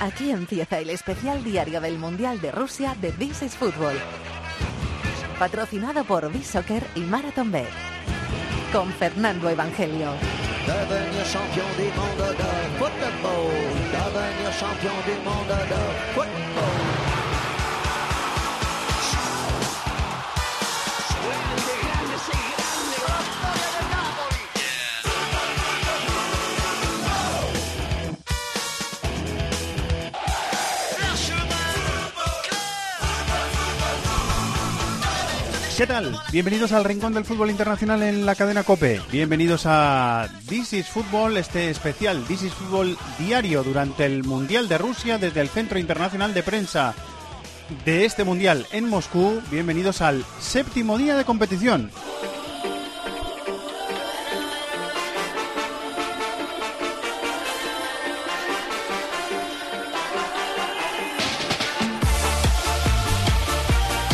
Aquí 0.00 0.30
empieza 0.30 0.78
el 0.78 0.88
especial 0.88 1.44
diario 1.44 1.78
del 1.78 1.98
Mundial 1.98 2.40
de 2.40 2.50
Rusia 2.50 2.96
de 3.02 3.12
This 3.12 3.42
is 3.42 3.54
Football. 3.54 3.96
Patrocinado 5.38 6.04
por 6.04 6.32
B-Soccer 6.32 6.82
y 6.94 7.00
Marathon 7.00 7.52
Bet. 7.52 7.68
Con 8.72 8.90
Fernando 8.94 9.50
Evangelio. 9.50 10.12
¿Qué 35.80 35.86
tal? 35.86 36.14
Bienvenidos 36.30 36.72
al 36.72 36.84
Rincón 36.84 37.14
del 37.14 37.24
Fútbol 37.24 37.48
Internacional 37.48 38.02
en 38.02 38.26
la 38.26 38.34
cadena 38.34 38.64
COPE. 38.64 39.00
Bienvenidos 39.10 39.62
a 39.64 40.28
This 40.46 40.74
is 40.74 40.86
Football, 40.86 41.38
este 41.38 41.70
especial 41.70 42.22
This 42.24 42.42
is 42.42 42.52
Football 42.52 42.98
diario 43.18 43.62
durante 43.62 44.04
el 44.04 44.22
Mundial 44.22 44.68
de 44.68 44.76
Rusia 44.76 45.16
desde 45.16 45.40
el 45.40 45.48
Centro 45.48 45.78
Internacional 45.78 46.34
de 46.34 46.42
Prensa 46.42 46.94
de 47.86 48.04
este 48.04 48.24
Mundial 48.24 48.66
en 48.72 48.90
Moscú. 48.90 49.40
Bienvenidos 49.50 50.02
al 50.02 50.22
séptimo 50.38 50.98
día 50.98 51.16
de 51.16 51.24
competición. 51.24 51.90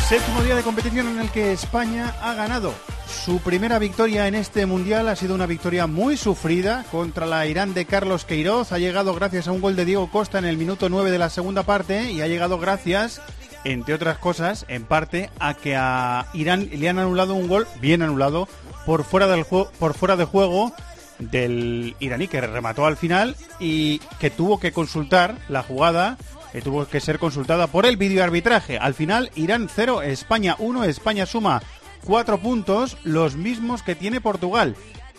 Séptimo 0.09 0.41
día 0.41 0.55
de 0.55 0.62
competición 0.62 1.09
en 1.09 1.19
el 1.19 1.33
que 1.33 1.51
España 1.51 2.15
ha 2.23 2.33
ganado 2.35 2.73
su 3.09 3.41
primera 3.41 3.81
victoria 3.81 4.29
en 4.29 4.37
este 4.37 4.65
mundial. 4.65 5.09
Ha 5.09 5.17
sido 5.17 5.35
una 5.35 5.47
victoria 5.47 5.89
muy 5.89 6.17
sufrida 6.17 6.85
contra 6.93 7.27
la 7.27 7.45
Irán 7.49 7.75
de 7.75 7.87
Carlos 7.87 8.25
Queiroz. 8.25 8.71
Ha 8.71 8.79
llegado 8.79 9.15
gracias 9.17 9.49
a 9.49 9.53
un 9.53 9.61
gol 9.61 9.75
de 9.75 9.84
Diego 9.84 10.09
Costa 10.09 10.39
en 10.39 10.45
el 10.45 10.59
minuto 10.59 10.89
9 10.89 11.11
de 11.11 11.19
la 11.19 11.29
segunda 11.29 11.65
parte 11.65 12.12
y 12.12 12.21
ha 12.21 12.29
llegado 12.29 12.61
gracias, 12.61 13.21
entre 13.65 13.95
otras 13.95 14.19
cosas, 14.19 14.65
en 14.69 14.84
parte 14.84 15.29
a 15.41 15.55
que 15.55 15.75
a 15.75 16.27
Irán 16.34 16.71
le 16.73 16.89
han 16.89 17.01
anulado 17.01 17.34
un 17.34 17.49
gol 17.49 17.67
bien 17.81 18.03
anulado 18.03 18.47
por 18.87 19.03
fuera 19.03 19.27
del 19.27 19.45
por 19.45 19.95
fuera 19.95 20.15
de 20.15 20.25
juego 20.25 20.73
del 21.19 21.97
iraní 21.99 22.29
que 22.29 22.41
remató 22.41 22.87
al 22.87 22.97
final 22.97 23.34
y 23.59 23.99
que 24.21 24.31
tuvo 24.31 24.61
que 24.61 24.71
consultar 24.71 25.37
la 25.49 25.65
jugada 25.65 26.17
que 26.53 26.63
tuvo 26.63 26.87
que 26.87 27.01
ser 27.01 27.19
consultada 27.19 27.67
por 27.67 27.87
el 27.87 27.97
videoarbitraje. 27.97 28.79
Al 28.79 28.95
final, 28.95 29.31
Irán 29.35 29.69
0, 29.75 30.03
España 30.03 30.57
1, 30.59 30.85
España 30.85 31.27
suma 31.27 31.63
4 32.05 32.39
puntos, 32.39 32.97
los 33.05 33.37
mismos 33.37 33.83
que 33.83 33.95
tiene 33.95 34.21
Portugal, 34.21 34.77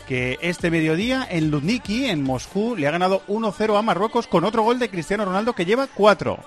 que 0.08 0.38
este 0.42 0.72
mediodía 0.72 1.28
en 1.30 1.52
Ludniki, 1.52 2.06
en 2.06 2.24
Moscú, 2.24 2.76
le 2.76 2.88
ha 2.88 2.92
ganado 2.92 3.24
1-0 3.28 3.78
a 3.78 3.82
Marruecos 3.82 4.28
con 4.28 4.46
otro 4.46 4.64
gol 4.64 4.80
de 4.80 4.90
Cristiano 4.90 5.26
Ronaldo 5.26 5.54
que 5.54 5.66
lleva 5.66 5.88
4. 5.88 6.40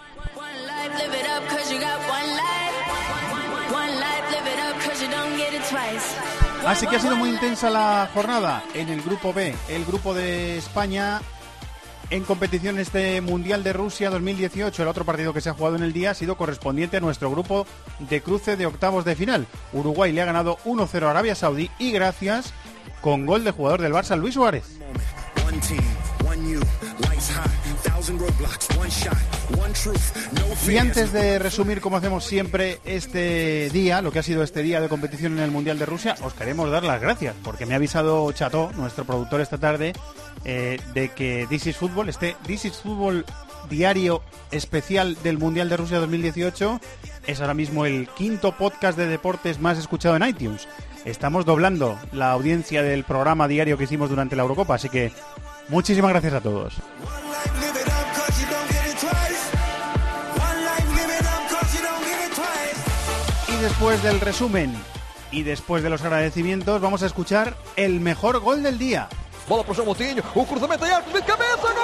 Así 6.67 6.87
que 6.87 6.97
ha 6.97 7.01
sido 7.01 7.17
muy 7.17 7.31
intensa 7.31 7.71
la 7.71 8.09
jornada 8.13 8.63
en 8.75 8.91
el 8.91 9.03
grupo 9.03 9.33
B, 9.33 9.55
el 9.69 9.85
grupo 9.85 10.15
de 10.15 10.59
España 10.59 11.21
en 12.11 12.25
competición 12.25 12.79
este 12.79 13.21
Mundial 13.21 13.63
de 13.63 13.73
Rusia 13.73 14.11
2018. 14.11 14.83
El 14.83 14.89
otro 14.89 15.05
partido 15.05 15.33
que 15.33 15.41
se 15.41 15.49
ha 15.49 15.55
jugado 15.55 15.77
en 15.77 15.83
el 15.83 15.93
día 15.93 16.11
ha 16.11 16.15
sido 16.15 16.37
correspondiente 16.37 16.97
a 16.97 17.01
nuestro 17.01 17.31
grupo 17.31 17.67
de 18.01 18.21
cruce 18.21 18.57
de 18.57 18.67
octavos 18.67 19.05
de 19.05 19.17
final. 19.17 19.47
Uruguay 19.73 20.13
le 20.13 20.23
ha 20.23 20.27
ganado 20.27 20.59
1-0 20.65 21.07
a 21.07 21.11
Arabia 21.11 21.35
Saudí 21.35 21.71
y 21.79 21.93
gracias 21.93 22.53
con 23.01 23.27
gol 23.27 23.45
de 23.45 23.53
jugador 23.53 23.81
del 23.81 23.93
Barça, 23.93 24.17
Luis 24.17 24.35
Suárez. 24.35 24.65
Y 30.69 30.77
antes 30.77 31.13
de 31.13 31.39
resumir, 31.39 31.81
como 31.81 31.97
hacemos 31.97 32.25
siempre, 32.25 32.81
este 32.85 33.71
día, 33.71 34.03
lo 34.03 34.13
que 34.13 34.19
ha 34.19 34.23
sido 34.23 34.43
este 34.43 34.63
día 34.63 34.81
de 34.81 34.89
competición 34.89 35.33
en 35.35 35.45
el 35.45 35.51
Mundial 35.51 35.79
de 35.79 35.87
Rusia, 35.87 36.17
os 36.23 36.35
queremos 36.35 36.71
dar 36.71 36.85
las 36.85 37.01
gracias, 37.01 37.35
porque 37.43 37.67
me 37.67 37.75
ha 37.75 37.77
avisado 37.77 38.31
Chato, 38.33 38.71
nuestro 38.77 39.05
productor 39.05 39.41
esta 39.41 39.59
tarde, 39.59 39.93
eh, 40.45 40.81
de 40.95 41.11
que 41.11 41.47
This 41.49 41.67
is 41.67 41.77
Football, 41.77 42.09
este 42.09 42.37
This 42.47 42.65
is 42.65 42.77
Football 42.79 43.25
diario 43.69 44.23
especial 44.51 45.17
del 45.23 45.39
Mundial 45.39 45.69
de 45.69 45.77
Rusia 45.77 45.99
2018, 45.99 46.81
es 47.27 47.41
ahora 47.41 47.55
mismo 47.55 47.87
el 47.87 48.09
quinto 48.09 48.53
podcast 48.53 48.97
de 48.97 49.07
deportes 49.07 49.61
más 49.61 49.79
escuchado 49.79 50.17
en 50.17 50.27
iTunes. 50.27 50.69
Estamos 51.05 51.47
doblando 51.47 51.99
la 52.13 52.31
audiencia 52.33 52.83
del 52.83 53.05
programa 53.05 53.49
diario 53.49 53.79
que 53.79 53.85
hicimos 53.85 54.11
durante 54.11 54.37
la 54.37 54.43
Eurocopa, 54.43 54.75
así 54.75 54.89
que 54.89 55.13
muchísimas 55.69 56.11
gracias 56.11 56.35
a 56.35 56.41
todos. 56.41 56.75
Y 63.49 63.63
después 63.63 64.03
del 64.03 64.21
resumen 64.21 64.75
y 65.33 65.43
después 65.43 65.83
de 65.83 65.91
los 65.91 66.03
agradecimientos, 66.03 66.81
vamos 66.81 67.03
a 67.03 67.07
escuchar 67.07 67.57
el 67.77 68.01
mejor 68.01 68.41
gol 68.41 68.63
del 68.63 68.79
día. 68.79 69.09
Bola 69.51 69.65
pro 69.65 69.75
João 69.75 69.87
Moutinho, 69.87 70.23
o 70.33 70.47
cruzamento 70.47 70.85
em 70.85 70.93
arco 70.93 71.11
de 71.11 71.23
cabeça, 71.23 71.75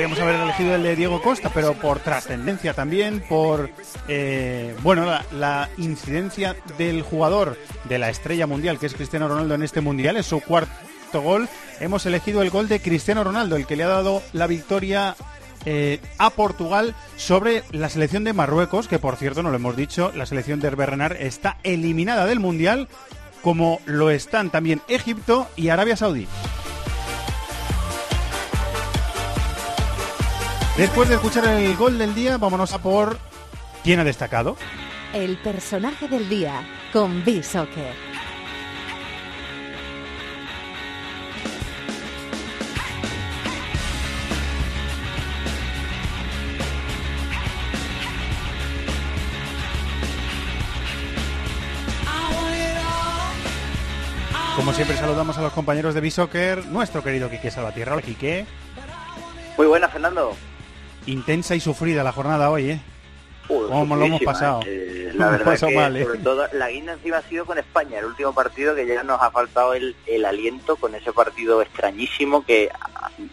Podríamos 0.00 0.20
haber 0.20 0.36
elegido 0.36 0.74
el 0.76 0.82
de 0.82 0.96
Diego 0.96 1.20
Costa, 1.20 1.50
pero 1.52 1.74
por 1.74 2.00
trascendencia 2.00 2.72
también, 2.72 3.20
por 3.20 3.68
eh, 4.08 4.74
bueno 4.82 5.04
la, 5.30 5.68
incidencia 5.76 6.56
del 6.78 7.02
jugador 7.02 7.58
de 7.84 7.98
la 7.98 8.08
estrella 8.08 8.46
mundial, 8.46 8.78
que 8.78 8.86
es 8.86 8.94
Cristiano 8.94 9.28
Ronaldo 9.28 9.56
en 9.56 9.62
este 9.62 9.82
mundial, 9.82 10.16
es 10.16 10.24
su 10.24 10.40
cuarto 10.40 11.20
gol. 11.20 11.50
Hemos 11.80 12.06
elegido 12.06 12.40
el 12.40 12.48
gol 12.48 12.66
de 12.66 12.80
Cristiano 12.80 13.24
Ronaldo, 13.24 13.56
el 13.56 13.66
que 13.66 13.76
le 13.76 13.82
ha 13.82 13.88
dado 13.88 14.22
la 14.32 14.46
victoria 14.46 15.16
eh, 15.66 16.00
a 16.16 16.30
Portugal 16.30 16.94
sobre 17.18 17.62
la 17.70 17.90
selección 17.90 18.24
de 18.24 18.32
Marruecos, 18.32 18.88
que 18.88 18.98
por 18.98 19.16
cierto, 19.16 19.42
no 19.42 19.50
lo 19.50 19.56
hemos 19.56 19.76
dicho, 19.76 20.12
la 20.14 20.24
selección 20.24 20.60
de 20.60 20.68
Hervé 20.68 20.86
Renard 20.86 21.20
está 21.20 21.58
eliminada 21.62 22.24
del 22.24 22.40
mundial, 22.40 22.88
como 23.42 23.82
lo 23.84 24.08
están 24.08 24.48
también 24.48 24.80
Egipto 24.88 25.46
y 25.56 25.68
Arabia 25.68 25.98
Saudí. 25.98 26.26
Después 30.80 31.10
de 31.10 31.16
escuchar 31.16 31.44
el 31.44 31.76
gol 31.76 31.98
del 31.98 32.14
día, 32.14 32.38
vámonos 32.38 32.72
a 32.72 32.78
por 32.78 33.18
quién 33.84 34.00
ha 34.00 34.04
destacado. 34.04 34.56
El 35.12 35.36
personaje 35.36 36.08
del 36.08 36.26
día 36.26 36.66
con 36.90 37.22
B-Soccer. 37.22 37.92
Como 54.56 54.72
siempre 54.72 54.96
saludamos 54.96 55.36
a 55.36 55.42
los 55.42 55.52
compañeros 55.52 55.92
de 55.92 56.00
B-Soccer, 56.00 56.64
nuestro 56.68 57.04
querido 57.04 57.28
Quique 57.28 57.50
Salvatierra. 57.50 57.92
Hola, 57.92 58.00
Quique. 58.02 58.46
Muy 59.58 59.66
buena, 59.66 59.86
Fernando. 59.86 60.34
Intensa 61.06 61.54
y 61.54 61.60
sufrida 61.60 62.02
la 62.04 62.12
jornada 62.12 62.50
hoy, 62.50 62.70
¿eh? 62.72 62.80
Uy, 63.48 63.66
¿Cómo 63.68 63.96
lo 63.96 64.04
hemos 64.04 64.22
pasado? 64.22 64.60
Eh, 64.64 65.10
la 65.14 65.30
verdad 65.30 65.58
que 65.58 65.74
mal, 65.74 65.96
¿eh? 65.96 66.04
sobre 66.04 66.18
todo 66.20 66.46
la 66.52 66.68
guinda 66.70 66.92
encima 66.92 67.16
ha 67.16 67.22
sido 67.22 67.44
con 67.44 67.58
España, 67.58 67.98
el 67.98 68.04
último 68.04 68.32
partido 68.32 68.76
que 68.76 68.86
ya 68.86 69.02
nos 69.02 69.20
ha 69.20 69.30
faltado 69.32 69.74
el, 69.74 69.96
el 70.06 70.24
aliento 70.24 70.76
con 70.76 70.94
ese 70.94 71.12
partido 71.12 71.60
extrañísimo 71.60 72.44
que 72.44 72.70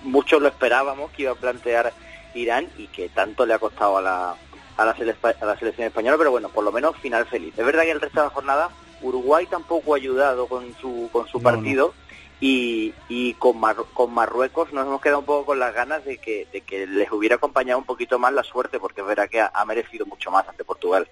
muchos 0.02 0.42
lo 0.42 0.48
esperábamos 0.48 1.12
que 1.12 1.24
iba 1.24 1.34
a 1.34 1.36
plantear 1.36 1.94
Irán 2.34 2.68
y 2.80 2.88
que 2.88 3.10
tanto 3.10 3.46
le 3.46 3.54
ha 3.54 3.60
costado 3.60 3.98
a 4.00 4.02
la, 4.02 4.36
a 4.78 4.86
la, 4.86 4.96
sele- 4.96 5.16
a 5.40 5.46
la 5.46 5.58
selección 5.60 5.88
española, 5.88 6.18
pero 6.18 6.32
bueno, 6.32 6.50
por 6.50 6.64
lo 6.64 6.72
menos 6.72 6.96
final 6.98 7.26
feliz. 7.28 7.54
Es 7.56 7.66
verdad 7.66 7.84
que 7.84 7.92
el 7.92 8.02
resto 8.02 8.20
de 8.22 8.26
la 8.28 8.34
jornada 8.34 8.70
Uruguay 9.04 9.46
tampoco 9.46 9.94
ha 9.94 9.98
ayudado 9.98 10.48
con 10.48 10.74
su, 10.82 11.10
con 11.12 11.28
su 11.28 11.38
No, 11.38 11.44
partido 11.44 11.94
y, 12.40 12.94
y 13.10 13.34
con, 13.36 13.60
Mar- 13.60 13.76
con 13.94 14.14
Marruecos 14.14 14.72
nos 14.74 14.86
hemos 14.86 15.02
quedado 15.02 15.20
un 15.20 15.26
poco 15.26 15.48
con 15.48 15.60
las 15.60 15.74
ganas 15.74 16.06
de 16.06 16.18
que, 16.18 16.48
de 16.52 16.62
que 16.62 16.86
les 16.86 17.12
hubiera 17.12 17.36
acompañado 17.36 17.80
un 17.80 17.86
poquito 17.86 18.20
más 18.20 18.34
la 18.34 18.44
suerte, 18.44 18.80
porque 18.80 19.02
es 19.02 19.08
verdad 19.08 19.30
que 19.30 19.42
ha, 19.42 19.52
ha 19.54 19.66
merecido 19.66 20.06
mucho 20.06 20.30
más 20.32 20.48
ante 20.48 20.64
Portugal. 20.64 21.08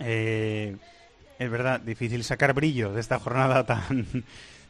Eh, 0.00 0.76
es 1.38 1.50
verdad, 1.50 1.80
difícil 1.80 2.24
sacar 2.24 2.52
brillo 2.52 2.92
de 2.92 3.00
esta 3.00 3.18
jornada 3.18 3.64
tan, 3.64 4.06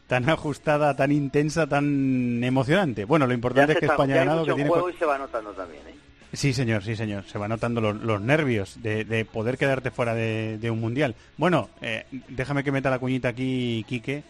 tan 0.07 0.29
ajustada, 0.29 0.95
tan 0.95 1.13
intensa, 1.13 1.67
tan 1.67 2.43
emocionante. 2.45 3.05
Bueno, 3.05 3.27
lo 3.27 3.35
importante 3.35 3.73
es 3.73 3.79
que 3.79 3.87
España 3.87 4.15
ha 4.15 4.19
ganado. 4.19 4.45
Que 4.45 4.55
tiene... 4.55 4.71
juego 4.71 4.91
y 4.91 4.95
se 4.95 5.05
va 5.05 5.19
notando 5.19 5.51
también, 5.53 5.83
¿eh? 5.89 5.95
Sí, 6.33 6.53
señor, 6.53 6.85
sí, 6.85 6.95
señor. 6.95 7.25
Se 7.25 7.39
va 7.39 7.49
notando 7.49 7.81
los, 7.81 8.21
nervios 8.21 8.81
de, 8.81 9.27
poder 9.31 9.59
quedarte 9.59 9.91
fuera 9.91 10.15
de, 10.15 10.71
un 10.71 10.81
mundial. 10.81 11.17
Bueno, 11.37 11.71
eh, 11.83 12.07
déjame 12.29 12.63
que 12.63 12.71
meta 12.71 12.89
la 12.89 13.01
cuñita 13.01 13.29
aquí, 13.29 13.85
Quique. 13.89 14.23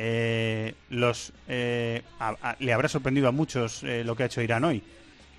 Eh, 0.00 0.74
los, 0.90 1.32
eh, 1.48 2.02
le 2.60 2.72
habrá 2.72 2.88
sorprendido 2.88 3.28
a 3.28 3.32
muchos 3.32 3.82
lo 3.82 4.16
que 4.16 4.22
ha 4.22 4.26
hecho 4.26 4.40
Irán 4.40 4.64
hoy. 4.64 4.82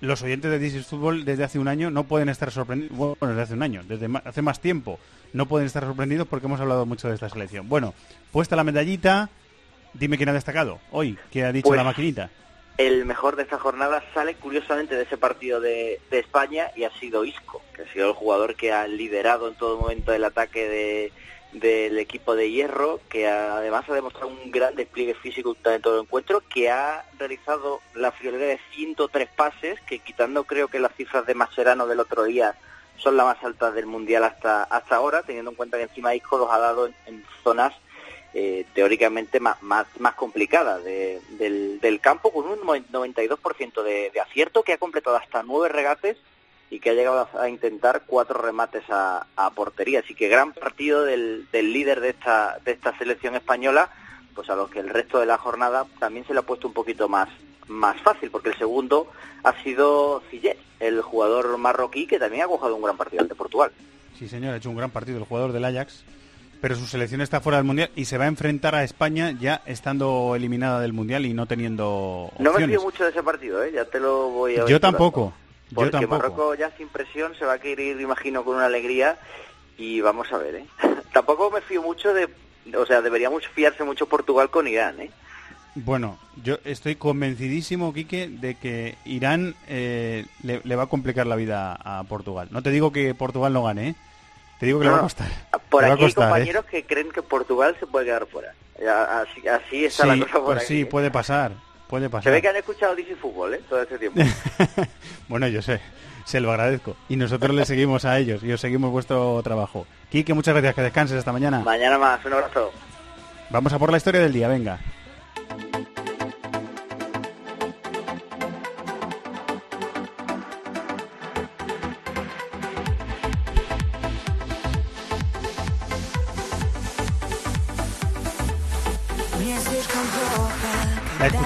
Los 0.00 0.22
oyentes 0.22 0.50
de 0.50 0.58
This 0.58 0.86
Fútbol 0.86 1.24
desde 1.24 1.44
hace 1.44 1.58
un 1.58 1.68
año 1.68 1.90
no 1.90 2.04
pueden 2.04 2.28
estar 2.28 2.50
sorprendidos, 2.50 2.96
bueno, 2.96 3.28
desde 3.28 3.42
hace 3.42 3.54
un 3.54 3.62
año, 3.62 3.82
desde 3.84 4.08
hace 4.24 4.40
más 4.40 4.60
tiempo, 4.60 4.98
no 5.32 5.46
pueden 5.46 5.66
estar 5.66 5.84
sorprendidos 5.84 6.26
porque 6.26 6.46
hemos 6.46 6.60
hablado 6.60 6.86
mucho 6.86 7.08
de 7.08 7.14
esta 7.14 7.28
selección. 7.28 7.68
Bueno, 7.68 7.94
puesta 8.32 8.56
la 8.56 8.64
medallita, 8.64 9.28
dime 9.94 10.16
quién 10.16 10.30
ha 10.30 10.34
destacado 10.34 10.78
hoy, 10.90 11.18
qué 11.30 11.44
ha 11.44 11.52
dicho 11.52 11.68
pues 11.68 11.76
la 11.76 11.84
maquinita 11.84 12.30
el 12.80 13.04
mejor 13.04 13.36
de 13.36 13.42
esta 13.42 13.58
jornada 13.58 14.02
sale 14.14 14.36
curiosamente 14.36 14.94
de 14.94 15.02
ese 15.02 15.18
partido 15.18 15.60
de, 15.60 16.00
España 16.10 16.70
y 16.74 16.84
ha 16.84 16.90
sido 16.98 17.26
Isco, 17.26 17.60
que 17.74 17.82
ha 17.82 17.92
sido 17.92 18.08
el 18.08 18.14
jugador 18.14 18.56
que 18.56 18.72
ha 18.72 18.86
liderado 18.88 19.48
en 19.48 19.54
todo 19.54 19.78
momento 19.78 20.14
el 20.14 20.24
ataque 20.24 21.12
del 21.52 21.98
equipo 21.98 22.34
de 22.36 22.50
hierro, 22.50 23.00
que 23.08 23.26
además 23.28 23.88
ha 23.88 23.94
demostrado 23.94 24.28
un 24.28 24.50
gran 24.50 24.74
despliegue 24.74 25.14
físico 25.14 25.56
en 25.64 25.82
todo 25.82 25.96
el 25.96 26.02
encuentro, 26.02 26.42
que 26.48 26.70
ha 26.70 27.04
realizado 27.18 27.80
la 27.94 28.12
friolera 28.12 28.46
de 28.46 28.60
103 28.74 29.28
pases, 29.34 29.80
que 29.82 29.98
quitando 29.98 30.44
creo 30.44 30.68
que 30.68 30.78
las 30.78 30.94
cifras 30.94 31.26
de 31.26 31.34
Maserano 31.34 31.86
del 31.86 32.00
otro 32.00 32.24
día 32.24 32.54
son 32.96 33.16
las 33.16 33.26
más 33.26 33.42
altas 33.42 33.74
del 33.74 33.86
Mundial 33.86 34.24
hasta, 34.24 34.62
hasta 34.64 34.96
ahora, 34.96 35.22
teniendo 35.22 35.50
en 35.50 35.56
cuenta 35.56 35.76
que 35.76 35.84
encima 35.84 36.14
Isco 36.14 36.38
los 36.38 36.50
ha 36.50 36.58
dado 36.58 36.90
en 37.06 37.24
zonas 37.42 37.74
eh, 38.32 38.64
teóricamente 38.74 39.40
más, 39.40 39.60
más, 39.62 39.86
más 39.98 40.14
complicada 40.14 40.78
del, 40.78 41.80
del, 41.80 42.00
campo, 42.00 42.32
con 42.32 42.46
un 42.46 42.60
92% 42.60 43.82
de, 43.82 44.10
de 44.10 44.20
acierto, 44.20 44.62
que 44.62 44.74
ha 44.74 44.78
completado 44.78 45.16
hasta 45.16 45.42
nueve 45.42 45.68
regates 45.68 46.16
y 46.70 46.78
que 46.78 46.90
ha 46.90 46.94
llegado 46.94 47.28
a, 47.38 47.48
intentar 47.48 48.04
cuatro 48.06 48.40
remates 48.40 48.84
a, 48.88 49.26
portería. 49.54 50.00
Así 50.00 50.14
que 50.14 50.28
gran 50.28 50.52
partido 50.52 51.04
del, 51.04 51.48
del, 51.50 51.72
líder 51.72 52.00
de 52.00 52.10
esta, 52.10 52.58
de 52.64 52.72
esta 52.72 52.96
selección 52.96 53.34
española, 53.34 53.90
pues 54.34 54.48
a 54.48 54.54
los 54.54 54.70
que 54.70 54.78
el 54.78 54.88
resto 54.88 55.18
de 55.18 55.26
la 55.26 55.36
jornada 55.36 55.84
también 55.98 56.24
se 56.26 56.32
le 56.32 56.40
ha 56.40 56.42
puesto 56.42 56.68
un 56.68 56.74
poquito 56.74 57.08
más, 57.08 57.28
más 57.66 58.00
fácil, 58.00 58.30
porque 58.30 58.50
el 58.50 58.58
segundo 58.58 59.08
ha 59.42 59.52
sido 59.62 60.22
Cillet, 60.30 60.58
el 60.78 61.02
jugador 61.02 61.58
marroquí, 61.58 62.06
que 62.06 62.20
también 62.20 62.44
ha 62.44 62.46
cojado 62.46 62.76
un 62.76 62.82
gran 62.82 62.96
partido 62.96 63.22
ante 63.22 63.34
Portugal. 63.34 63.72
Sí, 64.16 64.28
señor, 64.28 64.54
ha 64.54 64.56
hecho 64.58 64.70
un 64.70 64.76
gran 64.76 64.90
partido 64.90 65.18
el 65.18 65.24
jugador 65.24 65.52
del 65.52 65.64
Ajax 65.64 66.04
pero 66.60 66.76
su 66.76 66.86
selección 66.86 67.22
está 67.22 67.40
fuera 67.40 67.56
del 67.56 67.64
mundial 67.64 67.90
y 67.96 68.04
se 68.04 68.18
va 68.18 68.24
a 68.24 68.28
enfrentar 68.28 68.74
a 68.74 68.84
España 68.84 69.34
ya 69.40 69.62
estando 69.64 70.34
eliminada 70.36 70.80
del 70.80 70.92
mundial 70.92 71.24
y 71.24 71.32
no 71.32 71.46
teniendo 71.46 72.30
opciones. 72.34 72.52
No 72.52 72.58
me 72.58 72.66
fío 72.66 72.82
mucho 72.82 73.04
de 73.04 73.10
ese 73.10 73.22
partido, 73.22 73.64
¿eh? 73.64 73.72
ya 73.72 73.86
te 73.86 73.98
lo 73.98 74.28
voy 74.28 74.56
a. 74.56 74.66
Yo 74.66 74.78
tampoco. 74.78 75.32
Porque 75.74 76.00
yo. 76.00 76.08
Marruecos 76.08 76.58
ya 76.58 76.70
sin 76.76 76.88
presión 76.88 77.34
se 77.36 77.44
va 77.44 77.54
a 77.54 77.58
querer, 77.58 78.00
imagino, 78.00 78.44
con 78.44 78.56
una 78.56 78.66
alegría 78.66 79.18
y 79.78 80.00
vamos 80.00 80.32
a 80.32 80.38
ver, 80.38 80.56
¿eh? 80.56 80.66
tampoco 81.12 81.50
me 81.50 81.60
fío 81.60 81.82
mucho 81.82 82.12
de, 82.12 82.28
o 82.76 82.86
sea, 82.86 83.00
deberíamos 83.00 83.46
fiarse 83.48 83.84
mucho 83.84 84.06
Portugal 84.06 84.50
con 84.50 84.66
Irán, 84.66 85.00
¿eh? 85.00 85.10
Bueno, 85.76 86.18
yo 86.42 86.58
estoy 86.64 86.96
convencidísimo, 86.96 87.94
Quique, 87.94 88.28
de 88.28 88.56
que 88.56 88.96
Irán 89.04 89.54
eh, 89.68 90.26
le, 90.42 90.60
le, 90.64 90.76
va 90.76 90.84
a 90.84 90.88
complicar 90.88 91.28
la 91.28 91.36
vida 91.36 91.78
a 91.80 92.02
Portugal. 92.04 92.48
No 92.50 92.62
te 92.62 92.70
digo 92.70 92.90
que 92.90 93.14
Portugal 93.14 93.52
no 93.52 93.62
gane, 93.62 93.90
¿eh? 93.90 93.94
Te 94.58 94.66
digo 94.66 94.80
que 94.80 94.86
le 94.86 94.90
va 94.90 94.98
a 94.98 95.02
costar. 95.02 95.28
Por 95.70 95.84
aquí 95.84 96.04
hay 96.04 96.10
¿eh? 96.10 96.14
compañeros 96.14 96.64
que 96.66 96.84
creen 96.84 97.10
que 97.10 97.22
Portugal 97.22 97.76
se 97.80 97.86
puede 97.86 98.06
quedar 98.06 98.26
fuera. 98.26 98.52
Así, 99.20 99.46
así 99.46 99.84
está 99.84 100.06
la 100.06 100.18
cosa 100.18 100.32
por 100.32 100.54
pues 100.54 100.66
Sí, 100.66 100.86
puede 100.86 101.10
pasar. 101.10 101.52
Puede 101.90 102.08
pasar. 102.08 102.22
Se 102.22 102.30
ve 102.30 102.40
que 102.40 102.48
han 102.48 102.56
escuchado 102.56 102.94
DC 102.94 103.16
Fútbol, 103.16 103.54
¿eh? 103.54 103.60
Todo 103.68 103.82
este 103.82 103.98
tiempo. 103.98 104.20
bueno, 105.28 105.48
yo 105.48 105.60
sé. 105.60 105.80
Se 106.24 106.38
lo 106.38 106.52
agradezco. 106.52 106.96
Y 107.08 107.16
nosotros 107.16 107.52
le 107.52 107.66
seguimos 107.66 108.04
a 108.04 108.16
ellos 108.16 108.44
y 108.44 108.52
os 108.52 108.60
seguimos 108.60 108.92
vuestro 108.92 109.42
trabajo. 109.42 109.88
Quique, 110.08 110.32
muchas 110.32 110.54
gracias. 110.54 110.76
Que 110.76 110.82
descanses 110.82 111.18
esta 111.18 111.32
mañana. 111.32 111.58
Mañana 111.60 111.98
más. 111.98 112.24
Un 112.24 112.34
abrazo. 112.34 112.70
Vamos 113.50 113.72
a 113.72 113.78
por 113.80 113.90
la 113.90 113.96
historia 113.96 114.20
del 114.20 114.32
día. 114.32 114.46
Venga. 114.46 114.78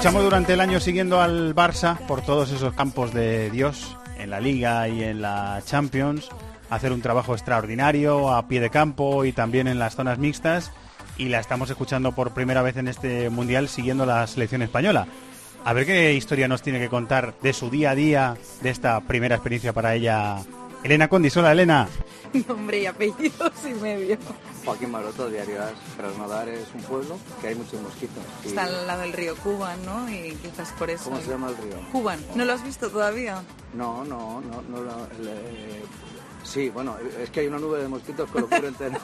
La 0.05 0.11
escuchamos 0.11 0.31
durante 0.31 0.53
el 0.53 0.61
año 0.61 0.81
siguiendo 0.81 1.23
al 1.23 1.55
Barça 1.55 1.97
por 2.07 2.21
todos 2.21 2.51
esos 2.51 2.75
campos 2.75 3.15
de 3.15 3.49
Dios, 3.49 3.97
en 4.19 4.29
la 4.29 4.39
Liga 4.39 4.87
y 4.87 5.03
en 5.03 5.23
la 5.23 5.63
Champions, 5.65 6.29
hacer 6.69 6.93
un 6.93 7.01
trabajo 7.01 7.33
extraordinario 7.33 8.31
a 8.31 8.47
pie 8.47 8.61
de 8.61 8.69
campo 8.69 9.25
y 9.25 9.33
también 9.33 9.67
en 9.67 9.79
las 9.79 9.97
zonas 9.97 10.19
mixtas. 10.19 10.73
Y 11.17 11.31
la 11.31 11.41
estamos 11.41 11.71
escuchando 11.71 12.13
por 12.13 12.35
primera 12.35 12.61
vez 12.61 12.77
en 12.77 12.89
este 12.89 13.31
Mundial 13.31 13.71
siguiendo 13.71 14.05
la 14.05 14.27
selección 14.27 14.61
española. 14.61 15.07
A 15.65 15.73
ver 15.73 15.87
qué 15.87 16.13
historia 16.13 16.49
nos 16.49 16.61
tiene 16.61 16.81
que 16.81 16.91
contar 16.91 17.33
de 17.41 17.55
su 17.55 17.71
día 17.71 17.93
a 17.93 17.95
día, 17.95 18.37
de 18.61 18.69
esta 18.69 19.01
primera 19.01 19.37
experiencia 19.37 19.73
para 19.73 19.95
ella. 19.95 20.37
Elena 20.83 21.09
Condis, 21.09 21.35
hola 21.39 21.53
Elena. 21.53 21.89
Nombre 22.47 22.83
y 22.83 22.85
apellidos 22.85 23.53
y 23.67 23.73
medio. 23.81 24.19
Joaquín 24.65 24.91
Maroto, 24.91 25.29
Diario 25.29 25.63
As. 25.63 25.73
Krasnodar 25.97 26.49
es 26.49 26.67
un 26.75 26.83
pueblo 26.83 27.19
que 27.41 27.49
hay 27.49 27.55
muchos 27.55 27.81
mosquitos. 27.83 28.23
Está 28.45 28.65
al 28.65 28.87
lado 28.87 29.03
del 29.03 29.13
río 29.13 29.37
Cuban, 29.37 29.85
¿no? 29.85 30.09
Y 30.09 30.35
quizás 30.37 30.73
por 30.73 30.91
eso. 30.91 31.05
¿Cómo 31.05 31.21
se 31.21 31.31
llama 31.31 31.49
el 31.49 31.57
río? 31.57 31.77
Cuban. 31.93 32.19
¿No 32.35 32.45
lo 32.45 32.53
has 32.53 32.65
visto 32.65 32.91
todavía? 32.91 33.43
No, 33.75 34.05
no, 34.05 34.41
no. 34.41 34.63
no 34.63 34.93
Sí, 36.43 36.69
bueno, 36.71 36.97
es 37.21 37.31
que 37.31 37.41
hay 37.41 37.47
una 37.47 37.59
nube 37.59 37.81
de 37.81 37.89
mosquitos 37.89 38.31
que 38.31 38.41
lo 38.41 38.49
cubre 38.49 38.69
entero. 38.69 38.99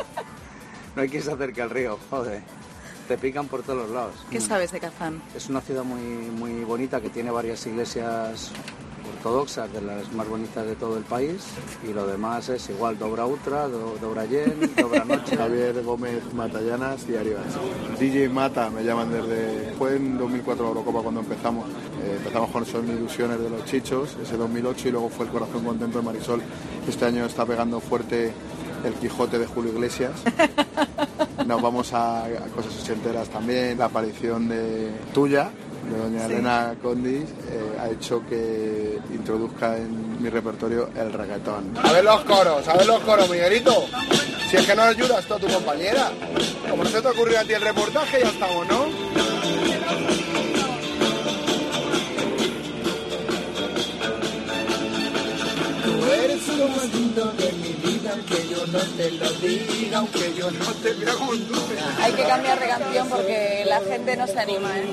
no 0.96 1.02
hay 1.02 1.08
quien 1.08 1.22
se 1.22 1.32
acerque 1.32 1.62
al 1.62 1.70
río, 1.70 1.98
joder. 2.10 2.42
Te 3.08 3.16
pican 3.16 3.46
por 3.46 3.62
todos 3.62 3.78
los 3.78 3.90
lados. 3.90 4.14
¿Qué 4.30 4.40
sabes 4.40 4.72
de 4.72 4.80
Kazán? 4.80 5.22
Es 5.34 5.48
una 5.48 5.60
ciudad 5.60 5.84
muy, 5.84 6.00
muy 6.00 6.64
bonita 6.64 7.00
que 7.00 7.08
tiene 7.08 7.30
varias 7.30 7.64
iglesias 7.66 8.50
ortodoxas, 9.16 9.72
de 9.72 9.80
las 9.80 10.12
más 10.12 10.28
bonitas 10.28 10.66
de 10.66 10.74
todo 10.76 10.96
el 10.96 11.04
país, 11.04 11.42
y 11.88 11.92
lo 11.92 12.06
demás 12.06 12.48
es 12.48 12.68
igual, 12.70 12.98
Dobra 12.98 13.26
Ultra, 13.26 13.68
Dobra 13.68 14.24
Yen, 14.26 14.70
Dobra 14.76 15.04
Noche. 15.04 15.36
Javier 15.36 15.82
Gómez 15.82 16.22
Matallanas, 16.34 17.06
Diario 17.06 17.38
DJ 17.98 18.28
Mata, 18.28 18.70
me 18.70 18.84
llaman 18.84 19.10
desde... 19.10 19.74
Fue 19.78 19.96
en 19.96 20.18
2004 20.18 20.62
la 20.62 20.68
Eurocopa 20.68 21.02
cuando 21.02 21.20
empezamos. 21.20 21.68
Eh, 21.68 22.14
empezamos 22.18 22.50
con 22.50 22.66
Son 22.66 22.88
Ilusiones 22.88 23.40
de 23.40 23.50
los 23.50 23.64
Chichos, 23.64 24.16
ese 24.22 24.36
2008, 24.36 24.88
y 24.88 24.90
luego 24.92 25.08
fue 25.08 25.26
El 25.26 25.32
Corazón 25.32 25.64
Contento 25.64 25.98
de 25.98 26.04
Marisol. 26.04 26.42
Este 26.88 27.04
año 27.04 27.24
está 27.24 27.44
pegando 27.44 27.80
fuerte 27.80 28.32
El 28.84 28.94
Quijote 28.94 29.38
de 29.38 29.46
Julio 29.46 29.72
Iglesias. 29.72 30.12
Nos 31.46 31.62
vamos 31.62 31.92
a, 31.92 32.24
a 32.24 32.46
cosas 32.54 32.82
ochenteras 32.82 33.28
también, 33.28 33.78
la 33.78 33.84
aparición 33.86 34.48
de 34.48 34.90
Tuya, 35.14 35.50
de 35.90 35.98
doña 35.98 36.26
Elena 36.26 36.74
Condis 36.82 37.22
eh, 37.22 37.78
ha 37.80 37.88
hecho 37.88 38.22
que 38.28 38.98
introduzca 39.12 39.76
en 39.76 40.22
mi 40.22 40.28
repertorio 40.28 40.90
el 40.96 41.12
reggaetón. 41.12 41.76
A 41.82 41.92
ver 41.92 42.04
los 42.04 42.20
coros, 42.22 42.66
a 42.68 42.76
ver 42.76 42.86
los 42.86 43.00
coros, 43.00 43.28
Miguelito. 43.30 43.86
Si 44.50 44.56
es 44.56 44.66
que 44.66 44.74
no 44.74 44.82
ayudas 44.82 45.24
tú 45.26 45.34
a 45.34 45.38
tu 45.38 45.48
compañera. 45.48 46.10
Como 46.70 46.84
no 46.84 46.90
se 46.90 47.00
te 47.00 47.08
ocurrió 47.08 47.40
a 47.40 47.44
ti 47.44 47.52
el 47.52 47.62
reportaje, 47.62 48.20
ya 48.20 48.28
estamos, 48.28 48.66
¿no? 48.68 48.86
Tú 55.84 56.04
eres 56.12 56.48
lo 56.58 56.68
más 56.68 56.94
lindo 56.94 57.24
de 57.32 57.52
mi 57.52 57.68
vida, 57.68 57.75
aunque 58.16 58.48
yo 58.48 58.66
no 58.66 58.78
te 58.78 59.10
lo 59.12 59.30
diga, 59.32 59.98
aunque 59.98 60.34
yo 60.34 60.50
no 60.50 60.66
te 60.82 60.94
como 61.12 61.32
Hay 62.02 62.12
que 62.12 62.24
cambiar 62.24 62.58
de 62.58 62.68
canción 62.68 63.08
porque 63.08 63.64
la 63.66 63.80
gente 63.80 64.16
no 64.16 64.26
se 64.26 64.40
anima, 64.40 64.78
¿eh? 64.78 64.86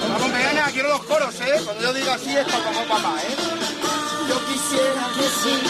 Vamos, 0.00 0.30
mañana, 0.30 0.70
quiero 0.72 0.88
los 0.90 1.04
coros, 1.04 1.34
¿eh? 1.40 1.60
Cuando 1.64 1.82
yo 1.82 1.92
diga 1.92 2.14
así 2.14 2.36
es 2.36 2.44
para 2.44 2.64
como 2.64 2.82
papá, 2.84 3.16
¿eh? 3.22 3.34
Yo 4.28 4.46
quisiera 4.46 5.08
que 5.16 5.28
sí, 5.42 5.60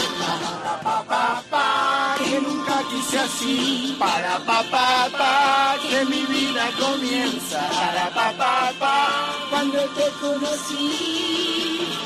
para 0.83 1.03
pa, 1.05 1.43
pa, 1.49 2.15
que 2.23 2.39
nunca 2.39 2.83
quise 2.89 3.19
así, 3.19 3.95
para 3.99 4.37
pa, 4.39 4.63
pa, 4.69 5.09
pa, 5.17 5.75
que 5.81 6.05
mi 6.05 6.25
vida 6.25 6.69
comienza, 6.79 7.67
para 7.69 8.09
pa, 8.09 8.31
pa, 8.37 8.71
pa, 8.79 9.35
cuando 9.49 9.79
te 9.79 10.09
conocí, 10.21 12.02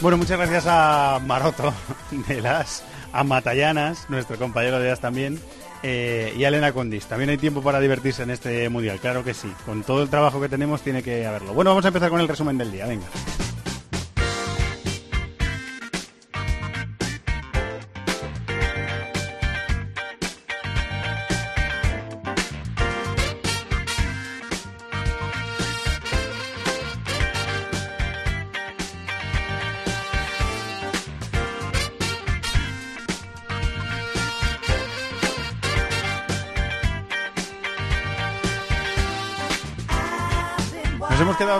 Bueno, 0.00 0.18
muchas 0.18 0.38
gracias 0.38 0.64
a 0.68 1.20
Maroto 1.24 1.72
de 2.28 2.40
las 2.40 2.84
Amatallanas, 3.12 4.06
nuestro 4.08 4.36
compañero 4.38 4.78
de 4.78 4.86
ellas 4.86 5.00
también, 5.00 5.40
eh, 5.82 6.34
y 6.36 6.44
a 6.44 6.48
Elena 6.48 6.72
Condis. 6.72 7.06
También 7.06 7.30
hay 7.30 7.38
tiempo 7.38 7.62
para 7.62 7.80
divertirse 7.80 8.22
en 8.22 8.30
este 8.30 8.68
mundial, 8.68 9.00
claro 9.00 9.24
que 9.24 9.34
sí. 9.34 9.52
Con 9.64 9.82
todo 9.82 10.02
el 10.02 10.10
trabajo 10.10 10.40
que 10.40 10.48
tenemos 10.48 10.82
tiene 10.82 11.02
que 11.02 11.26
haberlo. 11.26 11.54
Bueno, 11.54 11.70
vamos 11.70 11.84
a 11.84 11.88
empezar 11.88 12.10
con 12.10 12.20
el 12.20 12.28
resumen 12.28 12.58
del 12.58 12.72
día, 12.72 12.86
venga. 12.86 13.06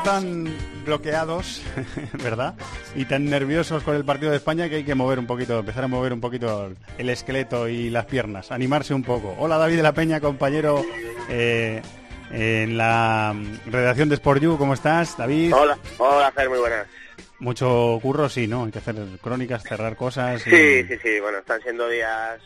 Tan 0.07 0.57
bloqueados, 0.85 1.63
¿verdad? 2.23 2.55
Y 2.95 3.07
tan 3.07 3.25
nerviosos 3.25 3.83
con 3.83 3.97
el 3.97 4.05
partido 4.05 4.31
de 4.31 4.37
España 4.37 4.69
que 4.69 4.77
hay 4.77 4.85
que 4.85 4.95
mover 4.95 5.19
un 5.19 5.27
poquito, 5.27 5.59
empezar 5.59 5.83
a 5.83 5.89
mover 5.89 6.13
un 6.13 6.21
poquito 6.21 6.71
el 6.97 7.11
esqueleto 7.11 7.67
y 7.67 7.91
las 7.91 8.05
piernas, 8.07 8.53
animarse 8.53 8.95
un 8.95 9.03
poco. 9.03 9.35
Hola 9.37 9.59
David 9.59 9.79
de 9.79 9.83
la 9.83 9.95
Peña, 9.95 10.21
compañero 10.21 10.85
eh, 11.29 11.83
en 12.31 12.79
la 12.79 13.35
redacción 13.67 14.09
de 14.09 14.15
Sport 14.15 14.43
You, 14.43 14.57
¿cómo 14.57 14.75
estás, 14.75 15.17
David? 15.17 15.53
Hola, 15.53 15.77
hola, 15.99 16.31
Fer, 16.31 16.49
muy 16.51 16.61
buenas. 16.61 16.87
Mucho 17.41 17.99
curro, 18.01 18.29
sí, 18.29 18.47
¿no? 18.47 18.65
Hay 18.65 18.71
que 18.71 18.79
hacer 18.79 18.95
crónicas, 19.21 19.65
cerrar 19.65 19.97
cosas. 19.97 20.41
Sí, 20.41 20.85
sí, 20.85 20.99
sí, 21.03 21.19
bueno, 21.19 21.39
están 21.39 21.61
siendo 21.63 21.89
días 21.89 22.41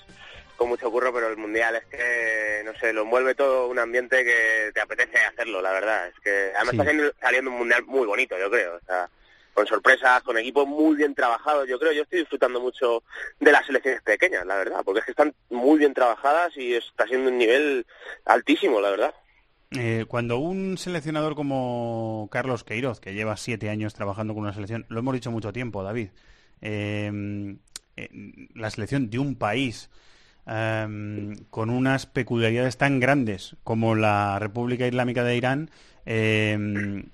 con 0.61 0.69
mucho 0.69 0.91
curro, 0.91 1.11
pero 1.11 1.29
el 1.29 1.39
Mundial 1.39 1.75
es 1.77 1.87
que, 1.87 2.63
no 2.67 2.79
sé, 2.79 2.93
lo 2.93 3.01
envuelve 3.01 3.35
todo 3.35 3.69
un 3.69 3.79
ambiente 3.79 4.23
que 4.23 4.71
te 4.75 4.81
apetece 4.83 5.17
hacerlo, 5.17 5.63
la 5.63 5.73
verdad. 5.73 6.09
Es 6.09 6.21
que 6.23 6.53
además 6.55 6.87
está 6.87 7.15
saliendo 7.23 7.51
un 7.51 7.57
Mundial 7.57 7.83
muy 7.87 8.07
bonito, 8.07 8.39
yo 8.39 8.51
creo. 8.51 8.77
O 8.77 8.81
sea, 8.85 9.09
con 9.55 9.67
sorpresas, 9.67 10.23
con 10.23 10.37
equipos 10.37 10.69
muy 10.69 10.97
bien 10.97 11.15
trabajados. 11.15 11.67
Yo 11.67 11.79
creo, 11.79 11.93
yo 11.93 12.03
estoy 12.03 12.19
disfrutando 12.19 12.61
mucho 12.61 13.03
de 13.39 13.53
las 13.53 13.65
selecciones 13.65 14.03
pequeñas, 14.03 14.45
la 14.45 14.57
verdad, 14.57 14.83
porque 14.85 14.99
es 14.99 15.07
que 15.07 15.13
están 15.13 15.35
muy 15.49 15.79
bien 15.79 15.95
trabajadas 15.95 16.55
y 16.55 16.75
está 16.75 17.07
siendo 17.07 17.31
un 17.31 17.39
nivel 17.39 17.87
altísimo, 18.27 18.83
la 18.83 18.91
verdad. 18.91 19.15
Eh, 19.71 20.05
cuando 20.09 20.37
un 20.37 20.77
seleccionador 20.77 21.37
como 21.37 22.29
Carlos 22.31 22.65
Queiroz, 22.65 23.01
que 23.01 23.15
lleva 23.15 23.39
siete 23.39 23.71
años 23.71 23.95
trabajando 23.95 24.35
con 24.35 24.43
una 24.43 24.53
selección, 24.53 24.85
lo 24.91 24.99
hemos 24.99 25.15
dicho 25.15 25.31
mucho 25.31 25.55
tiempo, 25.55 25.83
David, 25.83 26.11
eh, 26.61 27.57
eh, 27.97 28.09
la 28.55 28.69
selección 28.69 29.09
de 29.09 29.19
un 29.19 29.37
país 29.37 29.89
Em, 30.47 31.37
con 31.51 31.71
unas 31.71 32.07
peculiaridades 32.07 32.77
tan 32.77 32.99
grandes 32.99 33.57
como 33.63 33.95
la 33.95 34.39
República 34.39 34.87
Islámica 34.87 35.23
de 35.23 35.37
Irán, 35.37 35.71
em, 36.07 37.05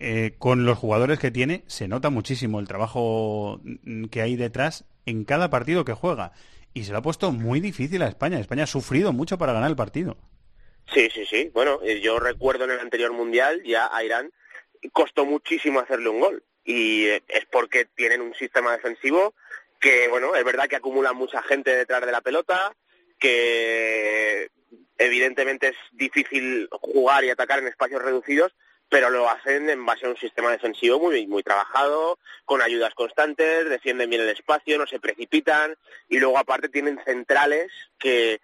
eh, 0.00 0.34
con 0.38 0.64
los 0.64 0.78
jugadores 0.78 1.18
que 1.18 1.30
tiene, 1.30 1.62
se 1.66 1.88
nota 1.88 2.10
muchísimo 2.10 2.58
el 2.58 2.66
trabajo 2.66 3.60
que 4.10 4.22
hay 4.22 4.36
detrás 4.36 4.84
en 5.06 5.24
cada 5.24 5.50
partido 5.50 5.84
que 5.84 5.92
juega. 5.92 6.32
Y 6.72 6.84
se 6.84 6.92
lo 6.92 6.98
ha 6.98 7.02
puesto 7.02 7.30
muy 7.30 7.60
difícil 7.60 8.02
a 8.02 8.08
España. 8.08 8.40
España 8.40 8.64
ha 8.64 8.66
sufrido 8.66 9.12
mucho 9.12 9.38
para 9.38 9.52
ganar 9.52 9.70
el 9.70 9.76
partido. 9.76 10.16
Sí, 10.92 11.08
sí, 11.14 11.24
sí. 11.26 11.50
Bueno, 11.54 11.78
eh, 11.82 12.00
yo 12.00 12.18
recuerdo 12.18 12.64
en 12.64 12.72
el 12.72 12.80
anterior 12.80 13.12
Mundial 13.12 13.62
ya 13.64 13.88
a 13.92 14.02
Irán 14.02 14.32
costó 14.92 15.24
muchísimo 15.24 15.80
hacerle 15.80 16.08
un 16.08 16.20
gol. 16.20 16.42
Y 16.64 17.04
eh, 17.04 17.22
es 17.28 17.44
porque 17.46 17.84
tienen 17.84 18.20
un 18.20 18.34
sistema 18.34 18.72
defensivo 18.72 19.34
que 19.84 20.08
bueno, 20.08 20.34
es 20.34 20.42
verdad 20.42 20.66
que 20.66 20.76
acumulan 20.76 21.14
mucha 21.14 21.42
gente 21.42 21.76
detrás 21.76 22.06
de 22.06 22.10
la 22.10 22.22
pelota, 22.22 22.74
que 23.18 24.48
evidentemente 24.96 25.68
es 25.68 25.76
difícil 25.92 26.70
jugar 26.70 27.22
y 27.22 27.28
atacar 27.28 27.58
en 27.58 27.66
espacios 27.66 28.02
reducidos, 28.02 28.54
pero 28.88 29.10
lo 29.10 29.28
hacen 29.28 29.68
en 29.68 29.84
base 29.84 30.06
a 30.06 30.08
un 30.08 30.16
sistema 30.16 30.50
defensivo 30.50 30.98
muy 30.98 31.26
muy 31.26 31.42
trabajado, 31.42 32.18
con 32.46 32.62
ayudas 32.62 32.94
constantes, 32.94 33.68
defienden 33.68 34.08
bien 34.08 34.22
el 34.22 34.30
espacio, 34.30 34.78
no 34.78 34.86
se 34.86 35.00
precipitan 35.00 35.76
y 36.08 36.18
luego 36.18 36.38
aparte 36.38 36.70
tienen 36.70 36.98
centrales 37.04 37.70
que 37.98 38.40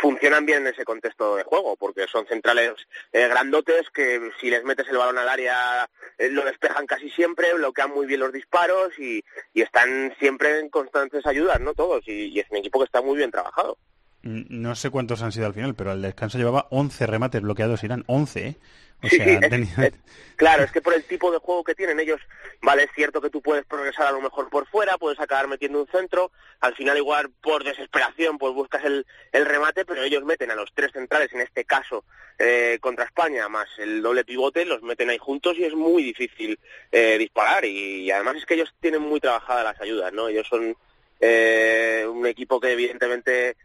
funcionan 0.00 0.46
bien 0.46 0.62
en 0.62 0.72
ese 0.72 0.84
contexto 0.84 1.36
de 1.36 1.44
juego, 1.44 1.76
porque 1.76 2.06
son 2.10 2.26
centrales 2.26 2.72
eh, 3.12 3.28
grandotes 3.28 3.90
que 3.90 4.30
si 4.40 4.50
les 4.50 4.64
metes 4.64 4.88
el 4.88 4.96
balón 4.96 5.18
al 5.18 5.28
área 5.28 5.88
eh, 6.18 6.30
lo 6.30 6.44
despejan 6.44 6.86
casi 6.86 7.10
siempre, 7.10 7.52
bloquean 7.54 7.90
muy 7.90 8.06
bien 8.06 8.20
los 8.20 8.32
disparos 8.32 8.98
y, 8.98 9.22
están 9.54 10.14
siempre 10.18 10.60
en 10.60 10.68
constantes 10.68 11.26
ayudas, 11.26 11.58
¿no? 11.58 11.72
Todos, 11.74 12.06
y, 12.06 12.38
es 12.38 12.46
un 12.50 12.58
equipo 12.58 12.78
que 12.78 12.84
está 12.84 13.00
muy 13.00 13.16
bien 13.16 13.30
trabajado. 13.30 13.78
No 14.22 14.74
sé 14.74 14.90
cuántos 14.90 15.22
han 15.22 15.32
sido 15.32 15.46
al 15.46 15.54
final, 15.54 15.74
pero 15.74 15.90
al 15.90 16.02
descanso 16.02 16.38
llevaba 16.38 16.66
11 16.70 17.06
remates 17.06 17.42
bloqueados 17.42 17.82
Irán, 17.82 18.04
11, 18.06 18.46
¿eh? 18.46 18.56
claro, 20.36 20.64
es 20.64 20.72
que 20.72 20.80
por 20.80 20.94
el 20.94 21.04
tipo 21.04 21.30
de 21.30 21.38
juego 21.38 21.64
que 21.64 21.74
tienen 21.74 22.00
ellos, 22.00 22.20
vale, 22.60 22.84
es 22.84 22.90
cierto 22.94 23.20
que 23.20 23.30
tú 23.30 23.40
puedes 23.42 23.64
progresar 23.64 24.06
a 24.06 24.12
lo 24.12 24.20
mejor 24.20 24.50
por 24.50 24.66
fuera, 24.66 24.98
puedes 24.98 25.20
acabar 25.20 25.48
metiendo 25.48 25.80
un 25.80 25.88
centro, 25.88 26.32
al 26.60 26.74
final 26.74 26.96
igual 26.96 27.30
por 27.40 27.64
desesperación 27.64 28.38
pues 28.38 28.54
buscas 28.54 28.84
el, 28.84 29.06
el 29.32 29.46
remate, 29.46 29.84
pero 29.84 30.02
ellos 30.02 30.24
meten 30.24 30.50
a 30.50 30.54
los 30.54 30.72
tres 30.74 30.92
centrales, 30.92 31.32
en 31.32 31.40
este 31.40 31.64
caso 31.64 32.04
eh, 32.36 32.78
contra 32.80 33.04
España, 33.04 33.48
más 33.48 33.68
el 33.78 34.02
doble 34.02 34.24
pivote, 34.24 34.64
los 34.64 34.82
meten 34.82 35.08
ahí 35.08 35.18
juntos 35.18 35.56
y 35.56 35.64
es 35.64 35.74
muy 35.74 36.02
difícil 36.02 36.58
eh, 36.90 37.16
disparar 37.16 37.64
y, 37.64 38.10
además 38.10 38.36
es 38.36 38.46
que 38.46 38.54
ellos 38.54 38.74
tienen 38.80 39.02
muy 39.02 39.20
trabajadas 39.20 39.64
las 39.64 39.80
ayudas, 39.80 40.12
¿no? 40.12 40.28
Ellos 40.28 40.46
son 40.48 40.76
eh, 41.20 42.04
un 42.08 42.26
equipo 42.26 42.58
que 42.58 42.72
evidentemente 42.72 43.56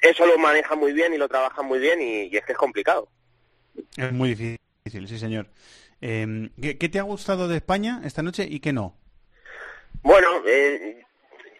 eso 0.00 0.26
lo 0.26 0.38
maneja 0.38 0.76
muy 0.76 0.92
bien 0.92 1.12
y 1.12 1.18
lo 1.18 1.26
trabaja 1.26 1.62
muy 1.62 1.80
bien 1.80 2.00
y 2.00 2.36
es 2.36 2.44
que 2.44 2.52
es 2.52 2.58
complicado. 2.58 3.08
Es 3.96 4.12
muy 4.12 4.30
difícil, 4.34 5.08
sí, 5.08 5.18
señor. 5.18 5.48
Em, 6.00 6.50
¿qué, 6.60 6.88
te 6.88 6.98
ha 6.98 7.02
gustado 7.02 7.48
de 7.48 7.56
España 7.56 8.00
esta 8.04 8.22
noche 8.22 8.46
y 8.48 8.60
qué 8.60 8.72
no? 8.72 8.94
Bueno, 10.02 10.42
eh, 10.46 11.02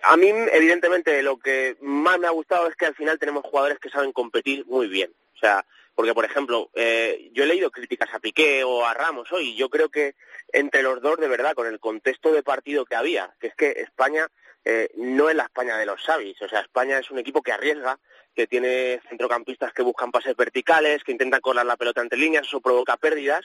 a 0.02 0.16
mí, 0.16 0.28
evidentemente, 0.28 1.22
lo 1.22 1.38
que 1.38 1.76
más 1.80 2.18
me 2.18 2.26
ha 2.26 2.30
gustado 2.30 2.68
es 2.68 2.76
que 2.76 2.86
al 2.86 2.94
final 2.94 3.18
tenemos 3.18 3.44
jugadores 3.44 3.78
que 3.78 3.90
saben 3.90 4.12
competir 4.12 4.64
muy 4.66 4.88
bien. 4.88 5.10
O 5.34 5.38
sea, 5.38 5.64
porque, 5.94 6.14
por 6.14 6.24
ejemplo, 6.24 6.70
eh, 6.74 7.30
yo 7.32 7.44
he 7.44 7.46
leído 7.46 7.70
críticas 7.70 8.10
a 8.12 8.18
Piqué 8.18 8.62
o 8.64 8.84
a 8.84 8.94
Ramos 8.94 9.32
hoy, 9.32 9.56
yo 9.56 9.70
creo 9.70 9.88
que 9.88 10.14
entre 10.52 10.82
los 10.82 11.00
dos, 11.00 11.18
de 11.18 11.28
verdad, 11.28 11.54
con 11.54 11.66
el 11.66 11.80
contexto 11.80 12.32
de 12.32 12.42
partido 12.42 12.84
que 12.84 12.94
había, 12.94 13.34
que 13.40 13.48
es 13.48 13.54
que 13.54 13.70
España 13.70 14.28
eh, 14.68 14.90
no 14.96 15.30
es 15.30 15.36
la 15.36 15.44
España 15.44 15.78
de 15.78 15.86
los 15.86 16.02
Xavis. 16.02 16.42
O 16.42 16.48
sea, 16.48 16.60
España 16.60 16.98
es 16.98 17.08
un 17.12 17.20
equipo 17.20 17.40
que 17.40 17.52
arriesga, 17.52 18.00
que 18.34 18.48
tiene 18.48 19.00
centrocampistas 19.08 19.72
que 19.72 19.84
buscan 19.84 20.10
pases 20.10 20.34
verticales, 20.34 21.04
que 21.04 21.12
intentan 21.12 21.40
colar 21.40 21.64
la 21.64 21.76
pelota 21.76 22.02
entre 22.02 22.18
líneas, 22.18 22.48
eso 22.48 22.60
provoca 22.60 22.96
pérdidas 22.96 23.44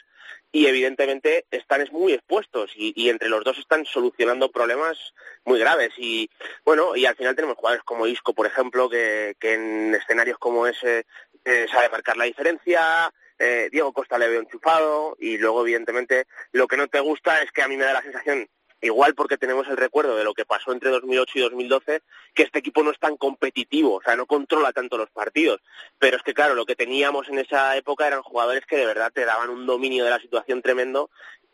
y 0.52 0.66
evidentemente 0.66 1.46
están 1.52 1.88
muy 1.92 2.14
expuestos 2.14 2.72
y, 2.76 3.08
entre 3.08 3.30
los 3.30 3.44
dos 3.44 3.60
están 3.60 3.86
solucionando 3.86 4.52
problemas 4.52 5.14
muy 5.46 5.60
graves 5.60 5.94
y 5.98 6.28
bueno, 6.66 6.96
y 6.96 7.06
al 7.06 7.16
final 7.16 7.36
tenemos 7.36 7.56
jugadores 7.56 7.84
como 7.84 8.08
Isco, 8.08 8.34
por 8.34 8.48
ejemplo, 8.48 8.90
que, 8.90 9.36
en 9.42 9.94
escenarios 9.94 10.40
como 10.40 10.66
ese 10.66 11.06
eh, 11.46 11.68
sabe 11.72 11.90
marcar 11.90 12.18
la 12.18 12.26
diferencia, 12.26 13.14
eh, 13.38 13.70
Diego 13.72 13.94
Costa 13.94 14.18
le 14.18 14.28
veo 14.28 14.42
enchufado 14.42 15.16
y 15.20 15.38
luego 15.38 15.62
evidentemente 15.62 16.26
lo 16.52 16.68
que 16.68 16.78
no 16.78 16.88
te 16.88 17.00
gusta 17.00 17.44
es 17.44 17.52
que 17.52 17.62
a 17.62 17.68
mí 17.68 17.78
me 17.78 17.86
da 17.86 17.94
la 17.94 18.02
sensación 18.02 18.48
igual 18.82 19.16
porque 19.16 19.38
tenemos 19.38 19.68
el 19.68 19.78
recuerdo 19.78 20.16
de 20.16 20.24
lo 20.24 20.34
que 20.34 20.46
pasó 20.46 20.72
entre 20.72 20.90
2008 20.90 21.32
y 21.36 21.42
2012, 21.42 22.02
que 22.34 22.44
este 22.44 22.60
equipo 22.60 22.84
no 22.84 22.92
es 22.92 23.00
tan 23.00 23.18
competitivo, 23.18 23.96
o 23.96 24.02
sea, 24.02 24.16
no 24.16 24.26
controla 24.26 24.74
tanto 24.74 24.98
los 24.98 25.10
partidos. 25.10 25.62
Pero 26.00 26.18
es 26.18 26.24
que, 26.24 26.34
claro, 26.34 26.56
lo 26.56 26.66
que 26.66 26.76
teníamos 26.76 27.30
en 27.30 27.40
esa 27.40 27.76
época 27.78 28.08
eran 28.08 28.24
jugadores 28.24 28.66
que 28.66 28.78
de 28.78 28.86
verdad 28.86 29.12
te 29.14 29.26
daban 29.26 29.50
un 29.50 29.66
dominio 29.66 30.04
de 30.04 30.10
la 30.10 30.20
situación 30.20 30.62
tremendo 30.62 31.10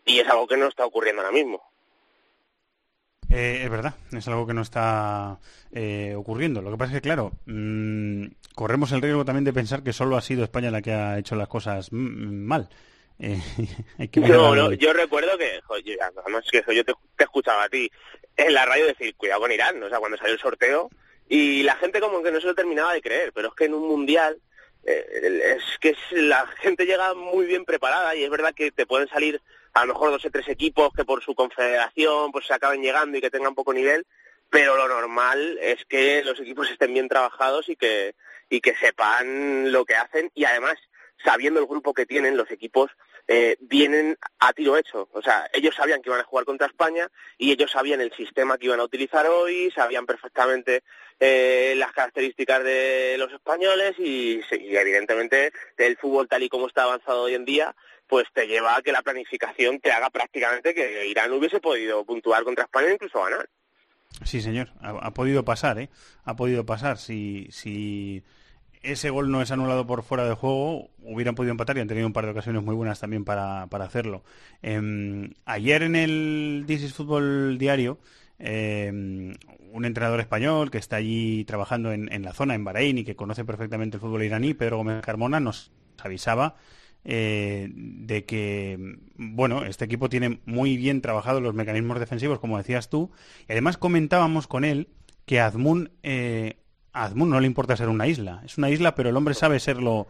y 0.05 0.19
es 0.19 0.27
algo 0.27 0.47
que 0.47 0.57
no 0.57 0.67
está 0.67 0.85
ocurriendo 0.85 1.21
ahora 1.21 1.33
mismo. 1.33 1.61
Eh, 3.29 3.61
es 3.63 3.69
verdad, 3.69 3.93
es 4.13 4.27
algo 4.29 4.47
que 4.47 4.53
no 4.53 4.61
está 4.61 5.37
eh, 5.71 6.15
ocurriendo. 6.15 6.61
Lo 6.61 6.71
que 6.71 6.77
pasa 6.77 6.93
es 6.93 6.97
que, 6.97 7.01
claro, 7.01 7.33
mm, 7.45 8.25
corremos 8.55 8.91
el 8.93 9.01
riesgo 9.01 9.25
también 9.25 9.43
de 9.43 9.51
pensar 9.51 9.83
que 9.83 9.91
solo 9.91 10.15
ha 10.15 10.21
sido 10.21 10.43
España 10.43 10.71
la 10.71 10.81
que 10.81 10.93
ha 10.93 11.17
hecho 11.17 11.35
las 11.35 11.49
cosas 11.49 11.89
mal. 11.91 12.69
Eh, 13.99 14.09
no, 14.15 14.55
no, 14.55 14.73
yo 14.73 14.93
recuerdo 14.93 15.37
que, 15.37 15.59
además 15.99 16.45
que 16.51 16.63
yo 16.75 16.85
te, 16.85 16.93
escuchaba 17.17 17.63
a 17.63 17.69
ti 17.69 17.91
en 18.35 18.53
la 18.53 18.65
radio 18.65 18.85
decir, 18.85 19.15
cuidado 19.15 19.41
con 19.41 19.51
Irán, 19.51 19.81
o 19.81 19.89
sea, 19.89 19.99
cuando 19.99 20.17
salió 20.17 20.33
el 20.33 20.39
sorteo, 20.39 20.89
y 21.27 21.63
la 21.63 21.75
gente 21.75 21.99
como 21.99 22.21
que 22.21 22.31
no 22.31 22.39
se 22.39 22.47
lo 22.47 22.55
terminaba 22.55 22.93
de 22.93 23.01
creer, 23.01 23.31
pero 23.33 23.49
es 23.49 23.55
que 23.55 23.65
en 23.65 23.73
un 23.73 23.87
mundial 23.87 24.39
eh, 24.85 25.55
es 25.57 25.79
que 25.79 25.95
la 26.11 26.45
gente 26.61 26.85
llega 26.85 27.13
muy 27.15 27.45
bien 27.45 27.65
preparada 27.65 28.15
y 28.15 28.23
es 28.23 28.29
verdad 28.29 28.53
que 28.55 28.71
te 28.71 28.85
pueden 28.85 29.09
salir 29.09 29.41
a 29.73 29.85
lo 29.85 29.93
mejor 29.93 30.11
dos 30.11 30.25
o 30.25 30.29
tres 30.29 30.47
equipos 30.47 30.93
que 30.95 31.03
por 31.03 31.23
su 31.23 31.35
confederación 31.35 32.31
pues 32.31 32.45
se 32.45 32.53
acaben 32.53 32.81
llegando 32.81 33.17
y 33.17 33.21
que 33.21 33.29
tengan 33.29 33.55
poco 33.55 33.73
nivel, 33.73 34.05
pero 34.49 34.77
lo 34.77 34.87
normal 34.87 35.57
es 35.61 35.83
que 35.85 36.23
los 36.23 36.39
equipos 36.39 36.69
estén 36.69 36.93
bien 36.93 37.09
trabajados 37.09 37.67
y 37.67 37.75
que 37.75 38.15
y 38.49 38.61
que 38.61 38.75
sepan 38.75 39.71
lo 39.71 39.83
que 39.83 39.95
hacen 39.95 40.31
y 40.33 40.45
además 40.45 40.77
sabiendo 41.23 41.59
el 41.59 41.65
grupo 41.65 41.93
que 41.93 42.05
tienen 42.05 42.37
los 42.37 42.49
equipos 42.51 42.91
eh, 43.27 43.57
vienen 43.59 44.17
a 44.39 44.53
tiro 44.53 44.77
hecho. 44.77 45.09
O 45.11 45.21
sea, 45.21 45.49
ellos 45.53 45.75
sabían 45.75 46.01
que 46.01 46.09
iban 46.09 46.21
a 46.21 46.25
jugar 46.25 46.45
contra 46.45 46.67
España 46.67 47.09
y 47.37 47.51
ellos 47.51 47.71
sabían 47.71 48.01
el 48.01 48.13
sistema 48.13 48.57
que 48.57 48.67
iban 48.67 48.79
a 48.79 48.85
utilizar 48.85 49.27
hoy, 49.27 49.69
sabían 49.71 50.05
perfectamente 50.05 50.83
eh, 51.19 51.73
las 51.77 51.91
características 51.91 52.63
de 52.63 53.15
los 53.17 53.31
españoles 53.33 53.95
y, 53.97 54.41
evidentemente 54.51 55.51
el 55.77 55.97
fútbol 55.97 56.27
tal 56.27 56.43
y 56.43 56.49
como 56.49 56.67
está 56.67 56.83
avanzado 56.83 57.23
hoy 57.23 57.35
en 57.35 57.45
día, 57.45 57.75
pues 58.07 58.25
te 58.33 58.47
lleva 58.47 58.77
a 58.77 58.81
que 58.81 58.93
la 58.93 59.01
planificación 59.01 59.79
te 59.79 59.91
haga 59.91 60.09
prácticamente 60.09 60.73
que 60.73 61.07
Irán 61.07 61.33
hubiese 61.33 61.59
podido 61.59 62.05
puntuar 62.05 62.43
contra 62.43 62.63
España 62.63 62.87
e 62.87 62.93
incluso 62.93 63.21
ganar. 63.21 63.49
Sí, 64.23 64.41
señor, 64.41 64.69
ha, 64.81 64.91
ha 64.91 65.11
podido 65.11 65.43
pasar, 65.43 65.79
¿eh? 65.79 65.89
Ha 66.23 66.35
podido 66.35 66.65
pasar. 66.65 66.97
Si, 66.97 67.47
si 67.51 68.23
ese 68.81 69.09
gol 69.09 69.31
no 69.31 69.41
es 69.41 69.51
anulado 69.51 69.85
por 69.85 70.03
fuera 70.03 70.27
de 70.27 70.35
juego, 70.35 70.89
hubieran 71.01 71.35
podido 71.35 71.51
empatar 71.51 71.77
y 71.77 71.81
han 71.81 71.87
tenido 71.87 72.07
un 72.07 72.13
par 72.13 72.25
de 72.25 72.31
ocasiones 72.31 72.63
muy 72.63 72.75
buenas 72.75 72.99
también 72.99 73.25
para, 73.25 73.63
hacerlo. 73.63 74.23
Em, 74.61 75.31
ayer 75.45 75.83
en 75.83 75.95
el 75.95 76.63
This 76.67 76.93
Fútbol 76.93 77.57
Diario, 77.57 77.99
em, 78.39 79.33
un 79.71 79.85
entrenador 79.85 80.19
español 80.19 80.71
que 80.71 80.77
está 80.77 80.97
allí 80.97 81.45
trabajando 81.45 81.91
en, 81.91 82.21
la 82.23 82.33
zona, 82.33 82.55
en 82.55 82.63
Bahrein, 82.63 82.97
y 82.97 83.03
que 83.03 83.15
conoce 83.15 83.45
perfectamente 83.45 83.97
el 83.97 84.01
fútbol 84.01 84.23
iraní, 84.23 84.53
Pedro 84.53 84.77
Gómez 84.77 85.01
Carmona, 85.01 85.39
nos 85.39 85.71
avisaba 85.99 86.55
eh, 87.03 87.69
de 87.71 88.25
que, 88.25 88.97
bueno, 89.15 89.63
este 89.63 89.85
equipo 89.85 90.09
tiene 90.09 90.41
muy 90.45 90.77
bien 90.77 91.01
trabajados 91.01 91.41
los 91.41 91.53
mecanismos 91.53 91.99
defensivos, 91.99 92.39
como 92.39 92.57
decías 92.57 92.89
tú, 92.89 93.11
y 93.47 93.51
además 93.53 93.77
comentábamos 93.77 94.47
con 94.47 94.65
él 94.65 94.89
que 95.25 95.39
Azmun, 95.39 95.91
eh, 96.03 96.57
a 97.03 97.09
no 97.09 97.39
le 97.39 97.47
importa 97.47 97.77
ser 97.77 97.89
una 97.89 98.07
isla, 98.07 98.41
es 98.45 98.57
una 98.57 98.69
isla, 98.69 98.95
pero 98.95 99.09
el 99.09 99.17
hombre 99.17 99.33
sabe 99.33 99.59
serlo 99.59 100.07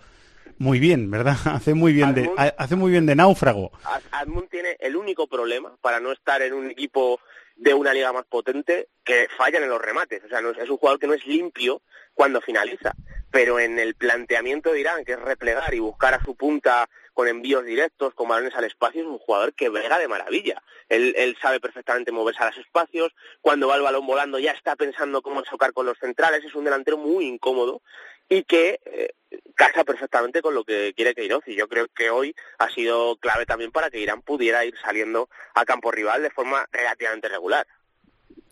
muy 0.58 0.80
bien, 0.80 1.12
¿verdad? 1.12 1.36
Hace 1.46 1.74
muy 1.74 1.94
bien 1.94 2.14
de, 2.14 2.30
hace 2.58 2.76
muy 2.76 2.92
bien 2.92 3.06
de 3.06 3.16
náufrago. 3.16 3.72
Admund 4.12 4.50
tiene 4.50 4.78
el 4.80 4.96
único 4.96 5.28
problema 5.28 5.76
para 5.82 6.00
no 6.00 6.12
estar 6.12 6.42
en 6.42 6.54
un 6.54 6.70
equipo 6.70 7.20
de 7.56 7.74
una 7.74 7.94
liga 7.94 8.14
más 8.14 8.26
potente 8.26 8.90
que 9.04 9.28
fallan 9.38 9.64
en 9.64 9.70
los 9.70 9.82
remates. 9.82 10.24
O 10.24 10.28
sea, 10.28 10.42
no 10.42 10.52
es, 10.52 10.58
es 10.58 10.70
un 10.70 10.78
jugador 10.78 11.00
que 11.00 11.08
no 11.08 11.14
es 11.14 11.26
limpio 11.26 11.82
cuando 12.14 12.42
finaliza. 12.42 12.94
Pero 13.32 13.60
en 13.60 13.78
el 13.80 13.96
planteamiento 13.96 14.72
de 14.72 14.80
Irán, 14.80 15.04
que 15.06 15.14
es 15.14 15.20
replegar 15.20 15.74
y 15.74 15.80
buscar 15.80 16.14
a 16.14 16.24
su 16.24 16.36
punta 16.36 16.90
con 17.18 17.28
envíos 17.28 17.66
directos, 17.66 18.14
con 18.14 18.28
balones 18.28 18.54
al 18.54 18.66
espacio, 18.66 19.02
es 19.02 19.08
un 19.08 19.18
jugador 19.18 19.52
que 19.56 19.70
brega 19.70 19.98
de 19.98 20.08
maravilla. 20.08 20.62
Él, 20.88 21.36
sabe 21.42 21.60
perfectamente 21.60 22.12
moverse 22.12 22.44
a 22.44 22.52
los 22.52 22.60
espacios. 22.60 23.12
Cuando 23.42 23.68
va 23.68 23.76
el 23.76 23.82
balón 23.82 24.06
volando 24.06 24.38
ya 24.38 24.52
está 24.52 24.76
pensando 24.76 25.24
cómo 25.24 25.42
chocar 25.42 25.74
con 25.74 25.88
los 25.88 25.98
centrales. 25.98 26.46
Es 26.46 26.54
un 26.54 26.66
delantero 26.66 26.96
muy 26.96 27.26
incómodo 27.26 27.82
y 28.30 28.44
que 28.44 28.80
eh, 28.86 29.16
casa 29.56 29.84
perfectamente 29.84 30.44
con 30.44 30.54
lo 30.54 30.64
que 30.64 30.94
quiere 30.96 31.16
Queiroz 31.16 31.42
y 31.48 31.56
yo 31.56 31.68
creo 31.68 31.88
que 31.88 32.12
hoy 32.12 32.36
ha 32.60 32.70
sido 32.70 33.16
clave 33.16 33.48
también 33.48 33.72
para 33.72 33.90
que 33.90 34.00
Irán 34.00 34.22
pudiera 34.22 34.64
ir 34.64 34.76
saliendo 34.80 35.28
a 35.56 35.66
campo 35.66 35.90
rival 35.90 36.22
de 36.22 36.30
forma 36.30 36.68
relativamente 36.72 37.30
regular. 37.30 37.66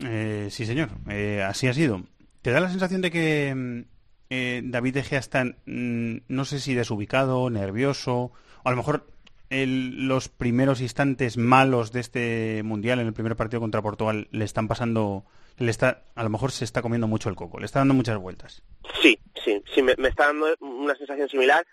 Eh, 0.00 0.48
sí, 0.50 0.66
señor, 0.66 0.88
eh, 1.08 1.40
así 1.40 1.68
ha 1.68 1.72
sido. 1.72 2.02
¿Te 2.42 2.50
da 2.50 2.58
la 2.58 2.70
sensación 2.70 3.00
de 3.00 3.12
que 3.12 3.54
mm, 3.54 3.80
eh, 4.30 4.60
David 4.64 4.94
De 4.94 5.02
Gea 5.04 5.20
está, 5.20 5.44
mm, 5.44 6.16
no 6.26 6.44
sé 6.44 6.58
si 6.58 6.74
desubicado, 6.74 7.48
nervioso, 7.48 8.32
a 8.66 8.70
lo 8.70 8.76
mejor 8.76 9.06
el- 9.48 10.08
los 10.08 10.28
primeros 10.28 10.80
instantes 10.80 11.36
malos 11.36 11.92
de 11.92 12.00
este 12.00 12.62
mundial 12.64 12.98
en 12.98 13.06
el 13.06 13.12
primer 13.12 13.36
partido 13.36 13.60
contra 13.60 13.80
Portugal 13.80 14.26
le 14.32 14.44
están 14.44 14.66
pasando, 14.66 15.24
le 15.56 15.70
está, 15.70 16.02
a 16.16 16.24
lo 16.24 16.30
mejor 16.30 16.50
se 16.50 16.64
está 16.64 16.82
comiendo 16.82 17.06
mucho 17.06 17.28
el 17.28 17.36
coco, 17.36 17.60
le 17.60 17.66
está 17.66 17.78
dando 17.78 17.94
muchas 17.94 18.18
vueltas. 18.18 18.62
Sí, 19.00 19.18
sí, 19.44 19.62
sí, 19.72 19.82
me, 19.82 19.94
me 19.98 20.08
está 20.08 20.26
dando 20.26 20.54
una 20.60 20.96
sensación 20.96 21.28
similar, 21.28 21.64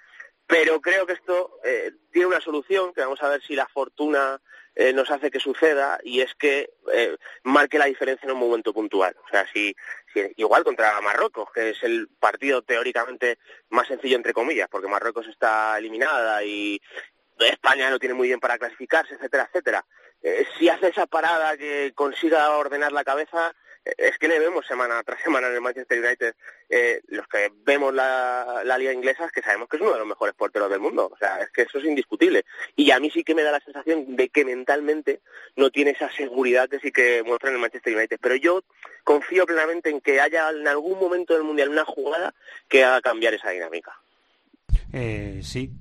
pero 0.45 0.79
creo 0.81 1.07
que 1.07 1.13
esto 1.13 1.57
eh, 1.65 1.91
tiene 2.11 2.27
una 2.27 2.41
solución, 2.41 2.93
que 2.93 3.01
vamos 3.01 3.23
a 3.23 3.29
ver 3.29 3.41
si 3.41 3.55
la 3.55 3.67
fortuna 3.67 4.39
eh, 4.75 4.91
nos 4.93 5.09
hace 5.11 5.31
que 5.31 5.39
suceda, 5.39 5.99
y 6.03 6.21
es 6.21 6.33
que 6.35 6.69
eh, 6.93 7.15
marque 7.43 7.77
la 7.79 7.85
diferencia 7.85 8.25
en 8.27 8.33
un 8.33 8.39
momento 8.39 8.73
puntual. 8.73 9.15
O 9.25 9.29
sea, 9.29 9.45
si, 9.53 9.75
igual 10.37 10.63
contra 10.63 10.99
Marruecos, 11.01 11.49
que 11.51 11.71
es 11.71 11.83
el 11.83 12.07
partido 12.19 12.61
teóricamente 12.61 13.37
más 13.69 13.87
sencillo 13.87 14.15
entre 14.15 14.33
comillas, 14.33 14.67
porque 14.69 14.87
Marruecos 14.87 15.27
está 15.27 15.77
eliminada 15.77 16.43
y 16.43 16.81
España 17.39 17.89
no 17.89 17.99
tiene 17.99 18.15
muy 18.15 18.27
bien 18.27 18.39
para 18.39 18.57
clasificarse, 18.57 19.15
etcétera, 19.15 19.45
etcétera. 19.49 19.85
Eh, 20.21 20.45
si 20.57 20.69
hace 20.69 20.87
esa 20.87 21.05
parada 21.05 21.57
que 21.57 21.91
consiga 21.95 22.49
ordenar 22.57 22.91
la 22.91 23.03
cabeza, 23.03 23.53
es 23.85 24.17
que 24.17 24.27
le 24.27 24.39
vemos 24.39 24.65
semana 24.65 25.01
tras 25.03 25.21
semana 25.21 25.47
en 25.47 25.55
el 25.55 25.61
Manchester 25.61 25.99
United. 25.99 26.35
Eh, 26.69 27.01
los 27.07 27.27
que 27.27 27.51
vemos 27.65 27.93
la, 27.93 28.61
la 28.63 28.77
liga 28.77 28.93
inglesa 28.93 29.25
es 29.25 29.31
que 29.31 29.41
sabemos 29.41 29.67
que 29.67 29.77
es 29.77 29.81
uno 29.81 29.91
de 29.91 29.99
los 29.99 30.07
mejores 30.07 30.33
porteros 30.35 30.69
del 30.69 30.79
mundo. 30.79 31.09
O 31.13 31.17
sea, 31.17 31.41
es 31.41 31.49
que 31.51 31.63
eso 31.63 31.79
es 31.79 31.85
indiscutible. 31.85 32.45
Y 32.75 32.91
a 32.91 32.99
mí 32.99 33.09
sí 33.11 33.23
que 33.23 33.35
me 33.35 33.43
da 33.43 33.51
la 33.51 33.59
sensación 33.59 34.15
de 34.15 34.29
que 34.29 34.45
mentalmente 34.45 35.21
no 35.55 35.69
tiene 35.69 35.91
esa 35.91 36.09
seguridad 36.11 36.69
que 36.69 36.79
sí 36.79 36.91
que 36.91 37.23
muestra 37.23 37.49
en 37.49 37.55
el 37.55 37.61
Manchester 37.61 37.95
United. 37.95 38.19
Pero 38.21 38.35
yo 38.35 38.63
confío 39.03 39.45
plenamente 39.45 39.89
en 39.89 39.99
que 39.99 40.21
haya 40.21 40.49
en 40.49 40.67
algún 40.67 40.99
momento 40.99 41.33
del 41.33 41.43
Mundial 41.43 41.69
una 41.69 41.85
jugada 41.85 42.33
que 42.69 42.83
haga 42.83 43.01
cambiar 43.01 43.33
esa 43.33 43.49
dinámica. 43.49 43.99
Eh, 44.93 45.41
sí, 45.43 45.71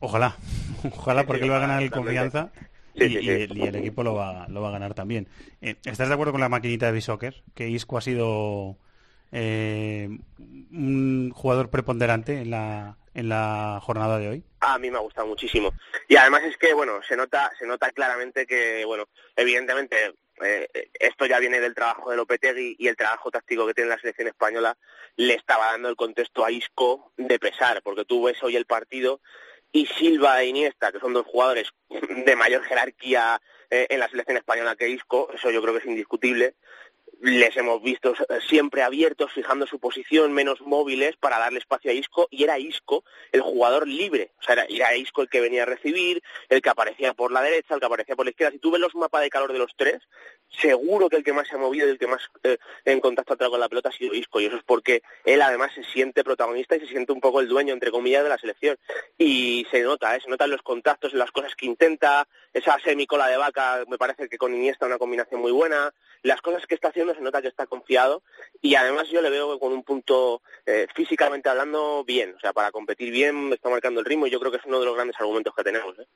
ojalá, 0.00 0.36
ojalá 0.84 1.24
porque 1.24 1.44
sí, 1.44 1.48
va 1.48 1.56
a 1.56 1.60
ganar 1.60 1.82
el 1.82 1.90
confianza 1.90 2.52
Sí, 2.96 3.04
y, 3.04 3.08
sí, 3.08 3.18
y 3.18 3.22
sí. 3.22 3.30
el, 3.30 3.58
y 3.58 3.62
el 3.62 3.76
equipo 3.76 4.02
lo 4.02 4.14
va, 4.14 4.46
lo 4.48 4.60
va 4.62 4.68
a 4.68 4.72
ganar 4.72 4.94
también. 4.94 5.28
Eh, 5.60 5.76
¿Estás 5.84 6.08
de 6.08 6.14
acuerdo 6.14 6.32
con 6.32 6.40
la 6.40 6.48
maquinita 6.48 6.86
de 6.86 6.92
Bisoccer? 6.92 7.42
Que 7.54 7.68
Isco 7.68 7.96
ha 7.98 8.02
sido 8.02 8.76
eh, 9.32 10.08
un 10.38 11.30
jugador 11.34 11.70
preponderante 11.70 12.40
en 12.40 12.50
la, 12.50 12.96
en 13.14 13.28
la 13.28 13.80
jornada 13.82 14.18
de 14.18 14.28
hoy. 14.28 14.44
A 14.60 14.78
mí 14.78 14.90
me 14.90 14.98
ha 14.98 15.00
gustado 15.00 15.26
muchísimo. 15.26 15.72
Y 16.08 16.16
además 16.16 16.42
es 16.44 16.56
que, 16.56 16.74
bueno, 16.74 17.00
se 17.06 17.16
nota, 17.16 17.50
se 17.58 17.66
nota 17.66 17.90
claramente 17.90 18.46
que, 18.46 18.84
bueno, 18.84 19.04
evidentemente 19.36 20.14
eh, 20.42 20.68
esto 20.98 21.26
ya 21.26 21.38
viene 21.38 21.60
del 21.60 21.74
trabajo 21.74 22.10
de 22.10 22.16
Lopetegui 22.16 22.76
y 22.78 22.88
el 22.88 22.96
trabajo 22.96 23.30
táctico 23.30 23.66
que 23.66 23.74
tiene 23.74 23.90
la 23.90 23.98
selección 23.98 24.28
española 24.28 24.76
le 25.16 25.34
estaba 25.34 25.72
dando 25.72 25.88
el 25.88 25.96
contexto 25.96 26.44
a 26.44 26.50
Isco 26.50 27.12
de 27.16 27.38
pesar, 27.38 27.82
porque 27.82 28.04
tú 28.04 28.24
ves 28.24 28.42
hoy 28.42 28.56
el 28.56 28.66
partido 28.66 29.20
y 29.72 29.86
Silva 29.86 30.42
e 30.42 30.46
Iniesta, 30.46 30.92
que 30.92 31.00
son 31.00 31.12
dos 31.12 31.26
jugadores 31.26 31.70
de 31.90 32.36
mayor 32.36 32.62
jerarquía 32.64 33.40
eh, 33.70 33.86
en 33.88 34.00
la 34.00 34.08
selección 34.08 34.36
española 34.36 34.76
que 34.76 34.88
Isco, 34.88 35.30
eso 35.32 35.50
yo 35.50 35.62
creo 35.62 35.74
que 35.74 35.80
es 35.80 35.86
indiscutible, 35.86 36.54
les 37.22 37.56
hemos 37.56 37.80
visto 37.80 38.12
eh, 38.12 38.40
siempre 38.48 38.82
abiertos, 38.82 39.32
fijando 39.32 39.66
su 39.66 39.78
posición, 39.78 40.32
menos 40.32 40.60
móviles 40.60 41.16
para 41.16 41.38
darle 41.38 41.60
espacio 41.60 41.90
a 41.90 41.94
Isco, 41.94 42.26
y 42.30 42.42
era 42.42 42.58
Isco 42.58 43.04
el 43.30 43.40
jugador 43.42 43.86
libre. 43.86 44.32
O 44.40 44.42
sea, 44.42 44.66
era, 44.68 44.96
Isco 44.96 45.22
el 45.22 45.28
que 45.28 45.40
venía 45.40 45.62
a 45.62 45.66
recibir, 45.66 46.22
el 46.48 46.60
que 46.60 46.70
aparecía 46.70 47.14
por 47.14 47.30
la 47.30 47.40
derecha, 47.40 47.74
el 47.74 47.80
que 47.80 47.86
aparecía 47.86 48.16
por 48.16 48.26
la 48.26 48.30
izquierda. 48.30 48.52
Si 48.52 48.58
tú 48.58 48.72
ves 48.72 48.80
los 48.80 48.94
mapas 48.96 49.22
de 49.22 49.30
calor 49.30 49.52
de 49.52 49.58
los 49.60 49.72
tres, 49.76 50.02
seguro 50.58 51.08
que 51.08 51.16
el 51.16 51.24
que 51.24 51.32
más 51.32 51.48
se 51.48 51.54
ha 51.54 51.58
movido 51.58 51.86
y 51.86 51.90
el 51.90 51.98
que 51.98 52.06
más 52.06 52.22
eh, 52.42 52.58
en 52.84 53.00
contacto 53.00 53.34
ha 53.34 53.50
con 53.50 53.60
la 53.60 53.68
pelota 53.68 53.88
ha 53.88 53.92
sido 53.92 54.14
Isco, 54.14 54.40
y 54.40 54.46
eso 54.46 54.56
es 54.56 54.62
porque 54.62 55.02
él 55.24 55.42
además 55.42 55.72
se 55.74 55.84
siente 55.84 56.24
protagonista 56.24 56.76
y 56.76 56.80
se 56.80 56.86
siente 56.86 57.12
un 57.12 57.20
poco 57.20 57.40
el 57.40 57.48
dueño, 57.48 57.72
entre 57.72 57.90
comillas, 57.90 58.22
de 58.22 58.28
la 58.28 58.38
selección. 58.38 58.76
Y 59.18 59.66
se 59.70 59.80
nota, 59.80 60.14
¿eh? 60.16 60.20
se 60.20 60.30
notan 60.30 60.50
los 60.50 60.62
contactos, 60.62 61.12
las 61.14 61.30
cosas 61.30 61.54
que 61.54 61.66
intenta, 61.66 62.26
esa 62.52 62.78
semicola 62.80 63.28
de 63.28 63.36
vaca, 63.36 63.84
me 63.88 63.98
parece 63.98 64.28
que 64.28 64.38
con 64.38 64.54
Iniesta 64.54 64.86
una 64.86 64.98
combinación 64.98 65.40
muy 65.40 65.52
buena, 65.52 65.92
las 66.22 66.40
cosas 66.40 66.66
que 66.66 66.74
está 66.74 66.88
haciendo 66.88 67.14
se 67.14 67.20
nota 67.20 67.42
que 67.42 67.48
está 67.48 67.66
confiado 67.66 68.22
y 68.60 68.74
además 68.76 69.08
yo 69.08 69.20
le 69.22 69.30
veo 69.30 69.58
con 69.58 69.72
un 69.72 69.82
punto 69.82 70.42
eh, 70.66 70.86
físicamente 70.94 71.48
hablando 71.48 72.04
bien, 72.04 72.34
o 72.36 72.40
sea, 72.40 72.52
para 72.52 72.70
competir 72.70 73.10
bien 73.10 73.52
está 73.52 73.68
marcando 73.68 74.00
el 74.00 74.06
ritmo 74.06 74.26
y 74.26 74.30
yo 74.30 74.38
creo 74.38 74.52
que 74.52 74.58
es 74.58 74.64
uno 74.66 74.78
de 74.78 74.86
los 74.86 74.94
grandes 74.94 75.16
argumentos 75.18 75.54
que 75.54 75.64
tenemos. 75.64 75.98
¿eh? 75.98 76.06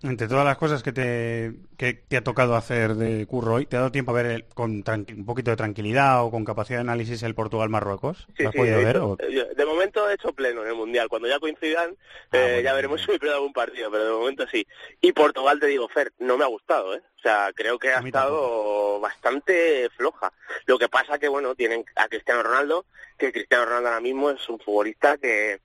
Entre 0.00 0.28
todas 0.28 0.44
las 0.44 0.56
cosas 0.58 0.84
que 0.84 0.92
te, 0.92 1.54
que 1.76 1.92
te 1.92 2.16
ha 2.16 2.22
tocado 2.22 2.54
hacer 2.54 2.94
de 2.94 3.26
curro 3.26 3.54
hoy, 3.54 3.66
¿te 3.66 3.74
ha 3.74 3.80
dado 3.80 3.90
tiempo 3.90 4.12
a 4.12 4.14
ver 4.14 4.26
el- 4.26 4.44
con 4.44 4.84
un 4.86 5.24
poquito 5.26 5.50
de 5.50 5.56
tranquilidad 5.56 6.22
o 6.24 6.30
con 6.30 6.44
capacidad 6.44 6.78
de 6.78 6.82
análisis 6.82 7.20
el 7.24 7.34
Portugal-Marruecos? 7.34 8.28
Sí, 8.36 8.44
¿Lo 8.44 8.48
has 8.50 8.52
sí, 8.52 8.58
podido 8.58 8.78
he 8.80 8.84
ver? 8.84 8.96
hecho- 8.96 9.06
o- 9.10 9.16
eh, 9.18 9.48
de 9.56 9.66
momento 9.66 10.08
he 10.08 10.14
hecho 10.14 10.32
pleno 10.32 10.62
en 10.62 10.68
el 10.68 10.76
Mundial. 10.76 11.08
Cuando 11.08 11.26
ya 11.26 11.40
coincidan, 11.40 11.96
Ah, 12.30 12.36
eh, 12.36 12.42
bueno, 12.42 12.60
ya 12.60 12.74
veremos 12.74 13.00
si 13.02 13.10
me 13.10 13.18
pierdo 13.18 13.38
algún 13.38 13.52
partido, 13.52 13.90
pero 13.90 14.04
de 14.04 14.10
momento 14.12 14.46
sí. 14.46 14.64
Y 15.00 15.10
Portugal, 15.10 15.58
te 15.58 15.66
digo, 15.66 15.88
Fer, 15.88 16.12
no 16.20 16.36
me 16.38 16.44
ha 16.44 16.48
gustado, 16.48 16.94
¿eh? 16.94 17.02
O 17.18 17.20
sea, 17.20 17.50
creo 17.52 17.76
que 17.80 17.88
ha 17.88 17.98
estado 17.98 19.00
bastante 19.00 19.90
floja. 19.96 20.32
Lo 20.66 20.78
que 20.78 20.88
pasa 20.88 21.18
que, 21.18 21.26
bueno, 21.26 21.56
tienen 21.56 21.84
a 21.96 22.06
Cristiano 22.06 22.44
Ronaldo, 22.44 22.84
que 23.18 23.32
Cristiano 23.32 23.64
Ronaldo 23.64 23.88
ahora 23.88 24.00
mismo 24.00 24.30
es 24.30 24.48
un 24.48 24.60
futbolista 24.60 25.18
que 25.18 25.58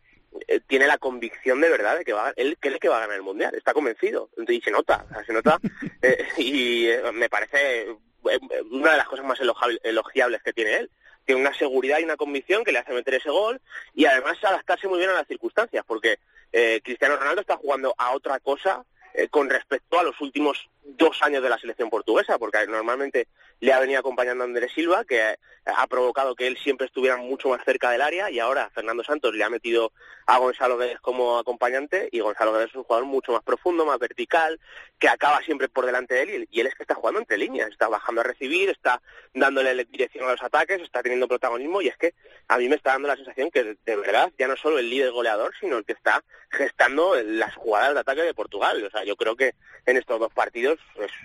tiene 0.67 0.87
la 0.87 0.97
convicción 0.97 1.61
de 1.61 1.69
verdad 1.69 1.97
de 1.97 2.05
que 2.05 2.13
va 2.13 2.33
él 2.35 2.57
cree 2.59 2.79
que 2.79 2.89
va 2.89 2.97
a 2.97 3.01
ganar 3.01 3.15
el 3.15 3.23
mundial 3.23 3.53
está 3.55 3.73
convencido. 3.73 4.29
Y 4.47 4.61
se 4.61 4.71
nota 4.71 5.05
o 5.09 5.13
sea, 5.13 5.25
se 5.25 5.33
nota 5.33 5.59
eh, 6.01 6.27
y 6.37 6.87
eh, 6.87 7.01
me 7.13 7.29
parece 7.29 7.95
eh, 8.29 8.39
una 8.71 8.91
de 8.91 8.97
las 8.97 9.07
cosas 9.07 9.25
más 9.25 9.39
elogiables, 9.83 10.43
que 10.43 10.53
tiene 10.53 10.77
él. 10.77 10.91
Tiene 11.25 11.41
una 11.41 11.53
seguridad 11.53 11.99
y 11.99 12.03
una 12.03 12.17
convicción 12.17 12.63
que 12.63 12.71
le 12.71 12.79
hace 12.79 12.93
meter 12.93 13.15
ese 13.15 13.29
gol 13.29 13.61
y 13.93 14.05
además 14.05 14.37
adaptarse 14.43 14.87
muy 14.87 14.97
bien 14.99 15.09
a 15.09 15.13
las 15.13 15.27
circunstancias 15.27 15.83
porque 15.87 16.17
eh, 16.51 16.81
Cristiano 16.83 17.15
Ronaldo 17.15 17.41
está 17.41 17.55
jugando 17.55 17.95
a 17.97 18.11
otra 18.11 18.39
cosa 18.39 18.83
eh, 19.13 19.29
con 19.29 19.49
respecto 19.49 19.99
a 19.99 20.03
los 20.03 20.19
últimos 20.19 20.69
dos 20.85 21.21
años 21.21 21.41
de 21.41 21.49
la 21.49 21.57
selección 21.57 21.89
portuguesa, 21.89 22.37
porque 22.37 22.65
normalmente 22.67 23.27
le 23.59 23.73
ha 23.73 23.79
venido 23.79 23.99
acompañando 23.99 24.43
a 24.43 24.47
Andrés 24.47 24.71
Silva, 24.73 25.05
que 25.05 25.37
ha 25.65 25.87
provocado 25.87 26.35
que 26.35 26.47
él 26.47 26.57
siempre 26.57 26.87
estuviera 26.87 27.15
mucho 27.17 27.49
más 27.49 27.63
cerca 27.63 27.89
del 27.91 28.01
área, 28.01 28.29
y 28.29 28.39
ahora 28.39 28.69
Fernando 28.73 29.03
Santos 29.03 29.33
le 29.33 29.43
ha 29.43 29.49
metido 29.49 29.93
a 30.25 30.37
Gonzalo 30.37 30.77
Guedes 30.77 30.99
como 30.99 31.37
acompañante, 31.37 32.09
y 32.11 32.19
Gonzalo 32.19 32.53
Guedes 32.53 32.69
es 32.69 32.75
un 32.75 32.83
jugador 32.83 33.05
mucho 33.05 33.31
más 33.31 33.43
profundo, 33.43 33.85
más 33.85 33.99
vertical, 33.99 34.59
que 34.99 35.07
acaba 35.07 35.41
siempre 35.41 35.69
por 35.69 35.85
delante 35.85 36.15
de 36.15 36.23
él, 36.23 36.47
y 36.51 36.59
él 36.59 36.67
es 36.67 36.75
que 36.75 36.83
está 36.83 36.95
jugando 36.95 37.19
entre 37.21 37.37
líneas, 37.37 37.69
está 37.69 37.87
bajando 37.87 38.21
a 38.21 38.25
recibir, 38.25 38.69
está 38.69 39.01
dándole 39.33 39.85
dirección 39.85 40.27
a 40.27 40.31
los 40.31 40.43
ataques, 40.43 40.81
está 40.81 41.01
teniendo 41.01 41.27
protagonismo, 41.27 41.81
y 41.81 41.87
es 41.87 41.97
que 41.97 42.13
a 42.47 42.57
mí 42.57 42.67
me 42.67 42.75
está 42.75 42.91
dando 42.91 43.07
la 43.07 43.15
sensación 43.15 43.49
que 43.49 43.63
de 43.63 43.95
verdad 43.95 44.31
ya 44.37 44.47
no 44.47 44.57
solo 44.57 44.79
el 44.79 44.89
líder 44.89 45.11
goleador, 45.11 45.53
sino 45.59 45.77
el 45.77 45.85
que 45.85 45.93
está 45.93 46.23
gestando 46.49 47.15
las 47.23 47.55
jugadas 47.55 47.93
de 47.93 47.99
ataque 48.01 48.21
de 48.21 48.33
Portugal. 48.33 48.83
O 48.83 48.89
sea, 48.91 49.03
yo 49.03 49.15
creo 49.15 49.35
que 49.35 49.55
en 49.85 49.97
estos 49.97 50.19
dos 50.19 50.31
partidos 50.31 50.72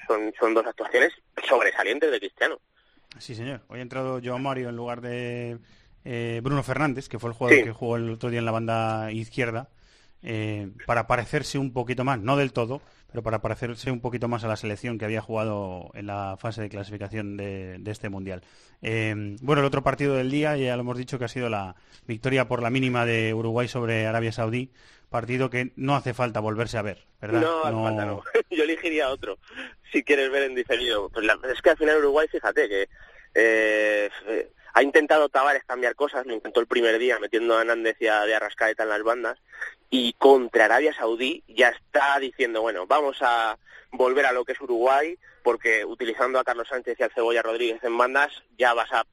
son, 0.06 0.32
son 0.38 0.54
dos 0.54 0.66
actuaciones 0.66 1.12
sobresalientes 1.48 2.10
de 2.10 2.18
Cristiano. 2.18 2.58
Sí, 3.18 3.34
señor. 3.34 3.62
Hoy 3.68 3.80
ha 3.80 3.82
entrado 3.82 4.20
Joao 4.22 4.38
Mario 4.38 4.68
en 4.68 4.76
lugar 4.76 5.00
de 5.00 5.58
eh, 6.04 6.40
Bruno 6.42 6.62
Fernández, 6.62 7.08
que 7.08 7.18
fue 7.18 7.30
el 7.30 7.36
jugador 7.36 7.58
Sí. 7.58 7.64
que 7.64 7.72
jugó 7.72 7.96
el 7.96 8.10
otro 8.10 8.30
día 8.30 8.38
en 8.38 8.44
la 8.44 8.52
banda 8.52 9.10
izquierda, 9.12 9.70
eh, 10.22 10.70
para 10.86 11.06
parecerse 11.06 11.58
un 11.58 11.72
poquito 11.72 12.04
más, 12.04 12.18
no 12.20 12.36
del 12.36 12.52
todo, 12.52 12.80
pero 13.10 13.22
para 13.22 13.40
parecerse 13.40 13.90
un 13.90 14.00
poquito 14.00 14.28
más 14.28 14.44
a 14.44 14.48
la 14.48 14.56
selección 14.56 14.98
que 14.98 15.04
había 15.04 15.20
jugado 15.20 15.90
en 15.94 16.06
la 16.06 16.36
fase 16.38 16.60
de 16.60 16.68
clasificación 16.68 17.36
de, 17.36 17.80
este 17.86 18.08
Mundial. 18.08 18.42
Eh, 18.82 19.36
bueno, 19.40 19.60
el 19.60 19.66
otro 19.66 19.82
partido 19.82 20.14
del 20.14 20.30
día, 20.30 20.56
ya 20.56 20.76
lo 20.76 20.82
hemos 20.82 20.98
dicho 20.98 21.18
que 21.18 21.24
ha 21.24 21.28
sido 21.28 21.48
la 21.48 21.76
victoria 22.06 22.48
por 22.48 22.62
la 22.62 22.70
mínima 22.70 23.06
de 23.06 23.32
Uruguay 23.32 23.68
sobre 23.68 24.06
Arabia 24.06 24.32
Saudí, 24.32 24.70
partido 25.10 25.50
que 25.50 25.72
no 25.76 25.94
hace 25.94 26.14
falta 26.14 26.40
volverse 26.40 26.78
a 26.78 26.82
ver, 26.82 26.98
¿verdad? 27.20 27.40
No, 27.40 27.70
no... 27.70 27.82
Falta, 27.84 28.04
no. 28.04 28.22
yo 28.50 28.64
elegiría 28.64 29.08
otro, 29.08 29.38
si 29.92 30.02
quieres 30.02 30.30
ver 30.30 30.44
en 30.44 30.54
diferido. 30.54 31.08
Pues 31.08 31.26
es 31.52 31.62
que 31.62 31.70
al 31.70 31.78
final 31.78 31.98
Uruguay, 31.98 32.28
fíjate 32.30 32.68
que... 32.68 32.88
Eh, 33.34 34.10
ha 34.74 34.82
intentado 34.82 35.28
Tavares 35.28 35.64
cambiar 35.64 35.96
cosas, 35.96 36.24
lo 36.24 36.34
intentó 36.34 36.60
el 36.60 36.68
primer 36.68 36.98
día 36.98 37.18
metiendo 37.18 37.56
a 37.56 37.62
Hernández 37.62 37.96
y 38.00 38.06
a 38.06 38.20
de 38.22 38.34
Arrascaeta 38.36 38.84
en 38.84 38.90
las 38.90 39.02
bandas, 39.02 39.38
y 39.90 40.12
contra 40.12 40.66
Arabia 40.66 40.94
Saudí 40.94 41.42
ya 41.48 41.70
está 41.70 42.18
diciendo, 42.20 42.62
bueno, 42.62 42.86
vamos 42.86 43.18
a 43.20 43.58
volver 43.90 44.26
a 44.26 44.32
lo 44.32 44.44
que 44.44 44.52
es 44.52 44.60
Uruguay, 44.60 45.18
porque 45.42 45.84
utilizando 45.84 46.38
a 46.38 46.44
Carlos 46.44 46.68
Sánchez 46.68 46.96
y 47.00 47.02
a 47.02 47.08
Cebolla 47.08 47.42
Rodríguez 47.42 47.82
en 47.82 47.98
bandas, 47.98 48.30
ya 48.56 48.74
vas 48.74 48.92
a 48.92 49.04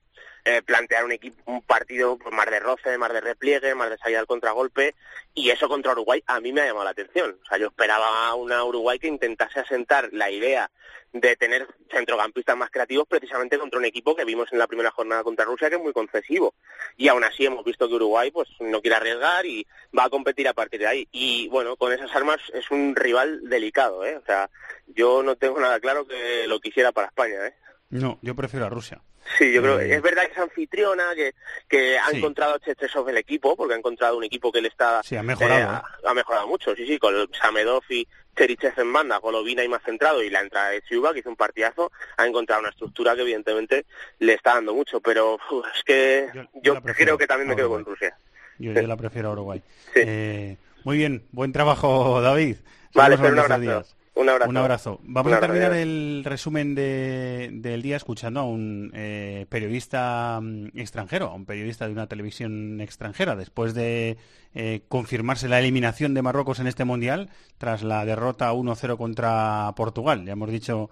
eh, 0.45 0.61
plantear 0.61 1.03
un 1.03 1.11
equipo, 1.11 1.51
un 1.51 1.61
partido 1.63 2.17
pues, 2.17 2.33
más 2.33 2.45
de 2.45 2.59
roce, 2.59 2.97
más 2.97 3.11
de 3.11 3.19
repliegue, 3.19 3.73
más 3.73 3.89
de 3.89 3.97
salida 3.97 4.19
al 4.19 4.27
contragolpe, 4.27 4.93
y 5.33 5.49
eso 5.49 5.67
contra 5.67 5.93
Uruguay 5.93 6.23
a 6.27 6.39
mí 6.39 6.53
me 6.53 6.61
ha 6.61 6.67
llamado 6.67 6.85
la 6.85 6.91
atención. 6.91 7.37
O 7.41 7.45
sea, 7.45 7.57
yo 7.57 7.67
esperaba 7.67 8.27
a 8.27 8.35
una 8.35 8.63
Uruguay 8.63 8.99
que 8.99 9.07
intentase 9.07 9.59
asentar 9.59 10.09
la 10.11 10.29
idea 10.29 10.69
de 11.13 11.35
tener 11.37 11.65
centrocampistas 11.89 12.57
más 12.57 12.69
creativos 12.69 13.07
precisamente 13.07 13.57
contra 13.57 13.79
un 13.79 13.85
equipo 13.85 14.15
que 14.15 14.25
vimos 14.25 14.51
en 14.51 14.59
la 14.59 14.67
primera 14.67 14.91
jornada 14.91 15.23
contra 15.23 15.45
Rusia 15.45 15.69
que 15.69 15.77
es 15.77 15.81
muy 15.81 15.93
concesivo. 15.93 16.53
Y 16.97 17.07
aún 17.07 17.23
así 17.23 17.45
hemos 17.45 17.63
visto 17.63 17.87
que 17.87 17.95
Uruguay 17.95 18.31
pues 18.31 18.49
no 18.59 18.81
quiere 18.81 18.97
arriesgar 18.97 19.45
y 19.45 19.65
va 19.97 20.03
a 20.03 20.09
competir 20.09 20.47
a 20.47 20.53
partir 20.53 20.81
de 20.81 20.87
ahí. 20.87 21.07
Y 21.11 21.47
bueno, 21.47 21.75
con 21.77 21.93
esas 21.93 22.13
armas 22.15 22.39
es 22.53 22.69
un 22.69 22.95
rival 22.95 23.49
delicado, 23.49 24.05
¿eh? 24.05 24.17
O 24.17 24.25
sea, 24.25 24.49
yo 24.87 25.23
no 25.23 25.37
tengo 25.37 25.59
nada 25.59 25.79
claro 25.79 26.05
que 26.05 26.45
lo 26.47 26.59
quisiera 26.59 26.91
para 26.91 27.07
España, 27.07 27.47
¿eh? 27.47 27.55
No, 27.89 28.19
yo 28.21 28.35
prefiero 28.35 28.65
a 28.65 28.69
Rusia. 28.69 29.01
Sí, 29.37 29.51
yo 29.51 29.61
creo 29.61 29.79
que 29.79 29.85
eh, 29.85 29.95
es 29.95 30.01
verdad 30.01 30.23
que 30.27 30.33
es 30.33 30.37
anfitriona, 30.37 31.15
que, 31.15 31.33
que 31.67 31.97
ha 31.97 32.09
encontrado 32.11 32.55
encontrado 32.55 33.09
el 33.09 33.17
equipo, 33.17 33.55
porque 33.55 33.73
ha 33.73 33.77
encontrado 33.77 34.17
un 34.17 34.23
equipo 34.23 34.51
que 34.51 34.61
le 34.61 34.67
está... 34.67 35.01
Sí, 35.03 35.15
ha 35.15 35.23
mejorado. 35.23 35.77
Eh, 35.77 35.81
ha, 36.05 36.13
mejorado 36.13 36.47
mucho, 36.47 36.75
sí, 36.75 36.85
sí, 36.85 36.99
con 36.99 37.13
Samedov 37.33 37.83
y 37.89 38.07
Cherichev 38.35 38.79
en 38.79 38.93
banda, 38.93 39.17
Golovina 39.17 39.63
y 39.63 39.67
más 39.67 39.81
centrado, 39.83 40.21
y 40.21 40.29
la 40.29 40.41
entrada 40.41 40.69
de 40.69 40.81
Chuba, 40.83 41.13
que 41.13 41.19
hizo 41.19 41.29
un 41.29 41.35
partidazo, 41.35 41.91
ha 42.17 42.27
encontrado 42.27 42.61
una 42.61 42.69
estructura 42.69 43.15
que 43.15 43.21
evidentemente 43.21 43.85
le 44.19 44.33
está 44.33 44.55
dando 44.55 44.73
mucho, 44.73 44.99
pero 45.01 45.39
es 45.75 45.83
que 45.83 46.27
yo, 46.61 46.81
creo 46.81 47.17
que 47.17 47.27
también 47.27 47.49
me 47.49 47.55
quedo 47.55 47.69
con 47.69 47.85
Rusia. 47.85 48.17
Yo, 48.59 48.73
la 48.73 48.95
prefiero 48.95 49.29
a 49.29 49.31
Uruguay. 49.33 49.61
Eh, 49.95 50.57
muy 50.83 50.97
bien, 50.97 51.25
buen 51.31 51.51
trabajo, 51.51 52.21
David. 52.21 52.57
Vale, 52.93 53.17
pero 53.17 53.33
un 53.33 53.39
abrazo. 53.39 53.95
Un 54.15 54.29
abrazo. 54.29 54.49
Un 54.49 54.57
abrazo. 54.57 54.99
Vamos 55.03 55.33
a 55.33 55.41
terminar 55.41 55.73
el 55.73 56.23
resumen 56.23 56.73
del 56.73 57.81
día 57.81 57.97
escuchando 57.97 58.39
a 58.39 58.45
un 58.45 58.91
eh, 58.93 59.45
periodista 59.49 60.39
mm, 60.41 60.67
extranjero, 60.75 61.27
a 61.27 61.33
un 61.35 61.45
periodista 61.45 61.85
de 61.85 61.91
una 61.91 62.07
televisión 62.07 62.79
extranjera, 62.79 63.35
después 63.35 63.73
de 63.73 64.17
eh, 64.53 64.83
confirmarse 64.87 65.49
la 65.49 65.59
eliminación 65.59 66.13
de 66.13 66.21
Marruecos 66.21 66.59
en 66.59 66.67
este 66.67 66.85
Mundial, 66.85 67.29
tras 67.57 67.83
la 67.83 68.05
derrota 68.05 68.53
1-0 68.53 68.95
contra 68.97 69.73
Portugal. 69.75 70.25
Ya 70.25 70.31
hemos 70.31 70.49
dicho 70.49 70.89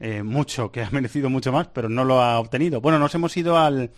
eh, 0.00 0.22
mucho, 0.22 0.72
que 0.72 0.82
ha 0.82 0.88
merecido 0.92 1.28
mucho 1.28 1.52
más, 1.52 1.68
pero 1.68 1.90
no 1.90 2.04
lo 2.04 2.22
ha 2.22 2.38
obtenido. 2.40 2.80
Bueno, 2.80 2.98
nos 2.98 3.14
hemos 3.14 3.36
ido 3.36 3.58
al, 3.58 3.90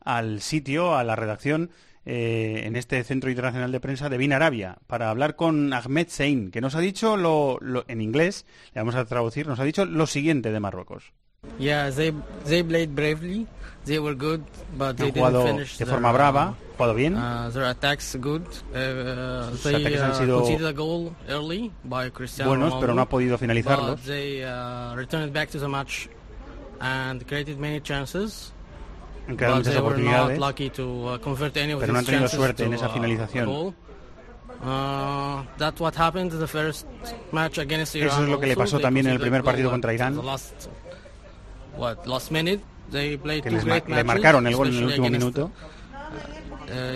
al 0.00 0.40
sitio, 0.40 0.96
a 0.96 1.04
la 1.04 1.14
redacción 1.14 1.70
eh, 2.04 2.62
en 2.64 2.76
este 2.76 3.02
Centro 3.04 3.30
Internacional 3.30 3.70
de 3.70 3.80
Prensa 3.80 4.08
de 4.08 4.18
Bin 4.18 4.32
Arabia 4.32 4.78
para 4.86 5.10
hablar 5.10 5.36
con 5.36 5.72
Ahmed 5.72 6.08
Sein, 6.08 6.50
que 6.50 6.60
nos 6.60 6.74
ha 6.74 6.80
dicho 6.80 7.16
lo, 7.16 7.58
en 7.88 8.00
inglés, 8.00 8.44
le 8.74 8.80
vamos 8.80 8.94
a 8.94 9.04
traducir, 9.04 9.46
nos 9.46 9.60
ha 9.60 9.64
dicho 9.64 9.84
lo 9.84 10.06
siguiente 10.06 10.52
de 10.52 10.60
Marruecos. 10.60 11.12
They 14.96 15.10
jugado 15.10 15.42
didn't 15.42 15.56
finish 15.56 15.78
de 15.78 15.86
forma 15.86 16.12
brava, 16.12 16.50
uh, 16.50 16.76
jugado 16.76 16.94
bien. 16.94 17.16
Uh, 17.16 17.50
their 17.50 17.64
attacks 17.64 18.16
good. 18.20 18.42
Uh, 18.72 19.50
Sus 19.50 19.62
they 19.64 19.74
ataques 19.74 20.00
han 20.00 20.14
sido 20.14 20.68
a 20.68 20.72
goal 20.72 21.12
early 21.28 21.72
by 21.82 22.10
Cristiano 22.12 22.50
buenos, 22.50 22.74
pero 22.80 22.94
no 22.94 23.02
ha 23.02 23.08
podido 23.08 23.38
finalizarlos. 23.38 24.00
Han 29.28 29.36
creado 29.36 29.56
muchas 29.56 29.76
oportunidades, 29.76 30.38
uh, 30.38 31.12
pero 31.80 31.92
no 31.92 31.98
han 31.98 32.04
tenido 32.04 32.28
suerte 32.28 32.64
en 32.64 32.74
esa 32.74 32.88
uh, 32.88 32.92
finalización. 32.92 33.48
Uh, 33.48 33.72
Eso 37.94 38.22
es 38.22 38.28
lo 38.28 38.38
que 38.38 38.46
le 38.46 38.56
pasó 38.56 38.78
también 38.78 39.06
en 39.06 39.12
el 39.12 39.20
primer 39.20 39.42
partido 39.42 39.70
contra 39.70 39.92
Irán. 39.92 40.20
Que 43.42 43.50
les 43.50 43.64
ma 43.64 43.82
le 43.86 44.04
marcaron 44.04 44.46
el 44.46 44.54
gol 44.54 44.68
en 44.68 44.74
el 44.74 44.84
último 44.84 45.10
minuto. 45.10 45.50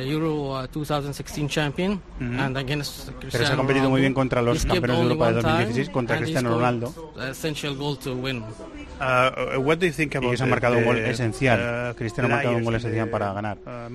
Euro 0.07 0.67
2016 0.73 1.49
champion 1.49 2.01
and 2.21 2.57
against 2.57 3.11
Pero 3.31 3.47
se 3.47 3.53
ha 3.53 3.57
competido 3.57 3.91
muy 3.91 4.01
bien 4.01 4.15
contra 4.15 4.41
los 4.41 4.65
campeones 4.65 4.97
de 4.97 5.03
Europa 5.03 5.27
de 5.29 5.33
2016 5.35 5.91
contra 5.91 6.17
Cristiano 6.19 6.51
Ronaldo. 6.51 7.13
Essential 7.29 7.77
goal 7.77 7.99
to 7.99 8.15
win. 8.15 8.45
Uh, 8.99 9.59
what 9.59 9.79
do 9.79 9.87
you 9.87 9.93
think 9.93 10.15
about 10.15 10.29
y 10.29 10.31
que 10.33 10.37
se 10.39 10.45
ha 10.45 10.47
marcado 10.47 10.79
un 10.79 10.85
gol 10.85 10.97
esencial. 10.99 11.93
Uh, 11.93 11.95
Cristiano 11.97 12.29
ha 12.29 12.37
marcado 12.37 12.57
un 12.57 12.65
gol 12.65 12.75
esencial 12.77 13.09
para 13.11 13.33
ganar. 13.33 13.59
Uh, 13.59 13.91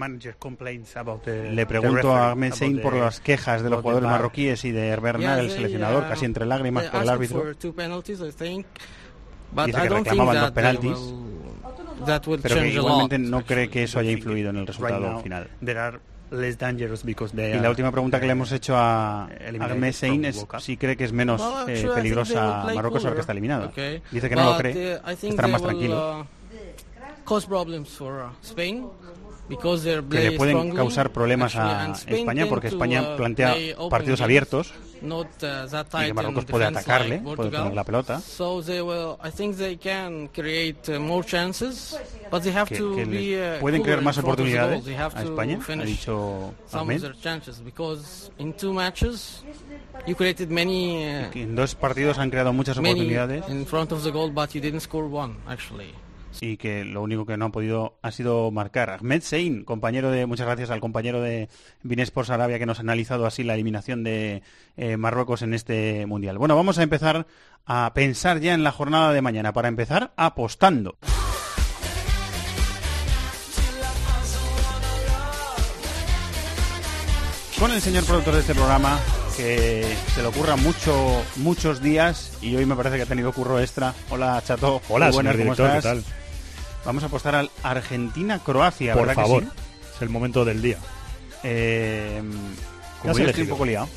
Le 1.26 1.66
pregunto 1.66 2.16
a 2.16 2.32
Ahmed 2.32 2.54
Sein 2.54 2.82
por 2.82 2.96
las 2.96 3.20
quejas 3.20 3.64
de 3.64 3.70
los 3.70 3.82
jugadores 3.82 4.10
marroquíes 4.10 4.64
y 4.66 4.72
de 4.72 4.88
Herbert 4.90 5.20
el 5.22 5.50
seleccionador, 5.50 6.08
casi 6.08 6.26
entre 6.26 6.46
lágrimas 6.46 6.86
por 6.86 7.02
el 7.02 7.10
árbitro. 7.10 7.44
Dice 9.66 9.82
que 9.82 9.90
reclamaban 9.90 10.40
dos 10.40 10.52
penaltis, 10.52 10.98
pero 12.42 12.56
que 12.56 12.68
igualmente 12.70 13.20
no 13.20 13.44
cree 13.46 13.70
que 13.70 13.84
eso 13.84 14.00
haya 14.00 14.12
influido 14.12 14.50
en 14.52 14.58
el 14.58 14.68
resultado 14.68 15.20
final. 15.22 15.50
Y 17.58 17.60
la 17.60 17.70
última 17.70 17.92
pregunta 17.92 18.20
que 18.20 18.26
le 18.26 18.32
hemos 18.32 18.52
hecho 18.52 18.76
a 18.78 19.26
Ahmed 19.26 19.92
Sein 19.92 20.26
es 20.26 20.46
si 20.60 20.78
cree 20.78 20.96
que 20.96 21.04
es 21.04 21.12
menos 21.12 21.42
eh, 21.68 21.88
peligrosa 21.94 22.68
Marruecos 22.74 23.04
ahora 23.04 23.16
que 23.16 23.22
está 23.22 23.34
eliminado. 23.34 23.72
Dice 24.12 24.30
que 24.30 24.36
no 24.36 24.46
lo 24.46 24.58
cree, 24.58 24.96
uh, 24.96 25.10
estará 25.10 25.48
más 25.48 25.62
tranquilo. 25.62 26.22
Uh, 26.22 26.26
que 29.58 30.20
le 30.20 30.32
pueden 30.34 30.72
causar 30.76 31.12
problemas 31.12 31.56
a 31.56 31.94
España 32.08 32.46
porque 32.48 32.68
España 32.68 33.16
plantea 33.16 33.56
partidos 33.90 34.22
abiertos 34.22 34.74
uh, 35.02 35.26
y 36.02 36.06
que 36.06 36.14
Marruecos 36.14 36.46
puede 36.46 36.66
atacarle, 36.66 37.20
puede 37.20 37.50
tener 37.50 37.74
la 37.74 37.84
pelota. 37.84 38.22
Que, 42.30 43.58
pueden 43.60 43.82
crear 43.84 44.02
más 44.02 44.18
oportunidades 44.18 44.88
a 44.98 45.24
España, 45.24 45.60
ha 45.68 45.76
dicho 45.84 46.54
Ahmed. 46.72 47.04
En 51.34 51.56
dos 51.56 51.76
partidos 51.76 52.18
han 52.18 52.30
creado 52.30 52.54
muchas 52.54 52.78
oportunidades 52.78 53.44
y 56.40 56.58
que 56.58 56.86
lo 56.86 57.02
único 57.02 57.26
que 57.26 57.38
no 57.38 57.46
ha 57.46 57.52
podido 57.52 57.98
ha 58.02 58.12
sido 58.12 58.52
marcar. 58.52 58.90
Ahmed 58.90 59.22
Sein, 59.22 59.64
compañero 59.64 60.12
de, 60.12 60.26
muchas 60.26 60.46
gracias 60.46 60.70
al 60.70 60.80
compañero 60.80 61.22
de 61.22 61.50
Sports 61.84 62.30
Arabia 62.30 62.60
que 62.60 62.66
nos 62.66 62.80
ha 62.80 62.82
analizado 62.82 63.26
así 63.26 63.44
la 63.44 63.56
eliminación 63.56 64.04
de 64.04 64.42
eh, 64.78 64.98
Marruecos 64.98 65.42
en 65.42 65.54
este 65.54 66.06
mundial. 66.06 66.38
Bueno, 66.38 66.56
vamos 66.56 66.78
a 66.78 66.84
empezar 66.84 67.28
a 67.66 67.92
pensar 67.94 68.40
ya 68.40 68.54
en 68.54 68.64
la 68.64 68.72
jornada 68.72 69.14
de 69.14 69.22
mañana. 69.22 69.54
Para 69.54 69.68
empezar, 69.68 70.14
apostando. 70.16 70.98
Con 77.60 77.72
el 77.72 77.82
señor 77.82 78.04
productor 78.06 78.34
de 78.34 78.40
este 78.40 78.56
programa, 78.56 79.00
que 79.38 79.86
se 80.16 80.22
le 80.22 80.28
ocurra 80.28 80.56
mucho, 80.56 81.24
muchos 81.36 81.80
días 81.80 82.32
y 82.42 82.56
hoy 82.56 82.66
me 82.66 82.76
parece 82.76 82.98
que 82.98 83.04
ha 83.04 83.06
tenido 83.06 83.32
curro 83.32 83.60
extra. 83.60 83.94
Hola, 84.10 84.42
Chato. 84.44 84.82
Hola, 84.90 85.12
buenas, 85.12 85.38
¿cómo 85.38 85.52
estás? 85.52 85.76
¿qué 85.76 85.82
tal? 85.82 86.04
Vamos 86.86 87.04
a 87.04 87.08
apostar 87.08 87.36
al 87.36 87.52
Argentina-Croacia, 87.64 88.94
Por 88.94 89.14
favor, 89.14 89.44
es 89.44 90.02
el 90.02 90.10
momento 90.10 90.44
del 90.46 90.62
día. 90.62 90.78
Eh, 91.44 92.22
como 93.02 93.18
yo 93.18 93.26
estoy 93.26 93.44
un 93.44 93.50
poco 93.50 93.66
liado, 93.66 93.88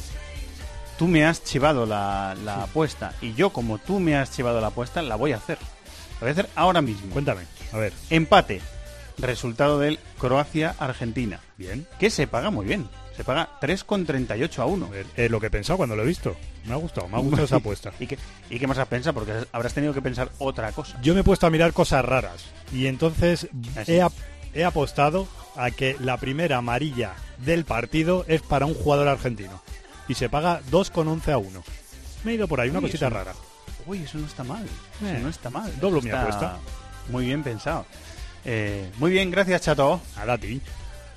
tú 0.99 1.09
me 1.09 1.25
has 1.25 1.43
chivado 1.45 1.87
la, 1.87 2.33
apuesta 2.63 3.15
y 3.21 3.35
yo, 3.35 3.51
como 3.51 3.79
tú 3.79 4.01
me 4.01 4.17
has 4.17 4.33
chivado 4.33 4.61
la 4.61 4.69
apuesta, 4.69 5.03
la 5.03 5.17
voy 5.17 5.33
a 5.33 5.37
hacer. 5.37 5.59
La 6.15 6.21
voy 6.21 6.29
a 6.29 6.33
hacer 6.33 6.49
ahora 6.55 6.83
mismo. 6.83 7.11
Cuéntame, 7.11 7.43
a 7.73 7.79
ver. 7.79 7.93
Empate. 8.11 8.61
Resultado 9.17 9.79
del 9.79 10.01
Croacia-Argentina. 10.19 11.41
Bien. 11.57 11.87
Que 11.99 12.11
se 12.11 12.27
paga 12.27 12.51
muy 12.51 12.67
bien. 12.67 12.89
Se 13.17 13.23
paga 13.25 13.49
3,38 13.61 14.59
a 14.59 14.67
1. 14.67 14.91
Es 15.17 15.31
lo 15.31 15.39
que 15.41 15.47
he 15.47 15.51
pensado 15.51 15.77
cuando 15.77 15.95
lo 15.95 16.03
he 16.03 16.07
visto. 16.07 16.37
Me 16.65 16.73
ha 16.73 16.77
gustado, 16.77 17.07
me 17.09 17.17
ha 17.17 17.21
gustado 17.21 17.45
esa 17.45 17.57
apuesta. 17.63 17.93
¿Y 18.01 18.07
qué, 18.07 18.19
¿Y 18.51 18.59
qué 18.59 18.67
más 18.67 18.79
has 18.79 18.89
pensado? 18.89 19.15
Porque 19.15 19.33
habrás 19.53 19.73
tenido 19.75 19.95
que 19.95 20.03
pensar 20.03 20.31
otra 20.39 20.73
cosa. 20.73 21.01
Yo 21.03 21.15
me 21.15 21.21
he 21.21 21.25
puesto 21.25 21.47
a 21.47 21.51
mirar 21.51 21.73
cosas 21.73 22.05
raras. 22.05 22.45
Y 22.73 22.87
entonces 22.87 23.49
he, 23.87 24.05
he 24.55 24.65
apostado 24.65 25.29
a 25.57 25.71
que 25.71 25.97
la 26.01 26.17
primera 26.17 26.57
amarilla 26.57 27.13
del 27.39 27.65
partido 27.65 28.25
es 28.27 28.43
para 28.43 28.67
un 28.67 28.75
jugador 28.75 29.07
argentino. 29.09 29.63
Y 30.09 30.15
se 30.15 30.29
paga 30.29 30.61
2,11 30.73 31.29
a 31.33 31.39
1. 31.39 31.63
Me 32.25 32.33
he 32.33 32.35
ido 32.35 32.49
por 32.49 32.61
ahí, 32.61 32.71
una 32.71 32.81
Uy, 32.81 32.87
cosita 32.87 33.07
eso- 33.07 33.15
rara. 33.15 33.33
Uy, 33.87 34.03
eso 34.03 34.19
no 34.19 34.27
está 34.27 34.43
mal. 34.45 34.65
Eh, 35.05 35.19
no 35.23 35.29
está 35.29 35.51
mal. 35.51 35.71
doblo 35.79 36.01
mi 36.01 36.11
apuesta. 36.11 36.57
Muy 37.11 37.27
bien 37.27 37.43
pensado. 37.43 37.85
Eh, 38.45 38.91
muy 38.99 39.11
bien, 39.13 39.31
gracias 39.31 39.61
Chato. 39.63 40.01
A 40.17 40.37
ti. 40.39 40.61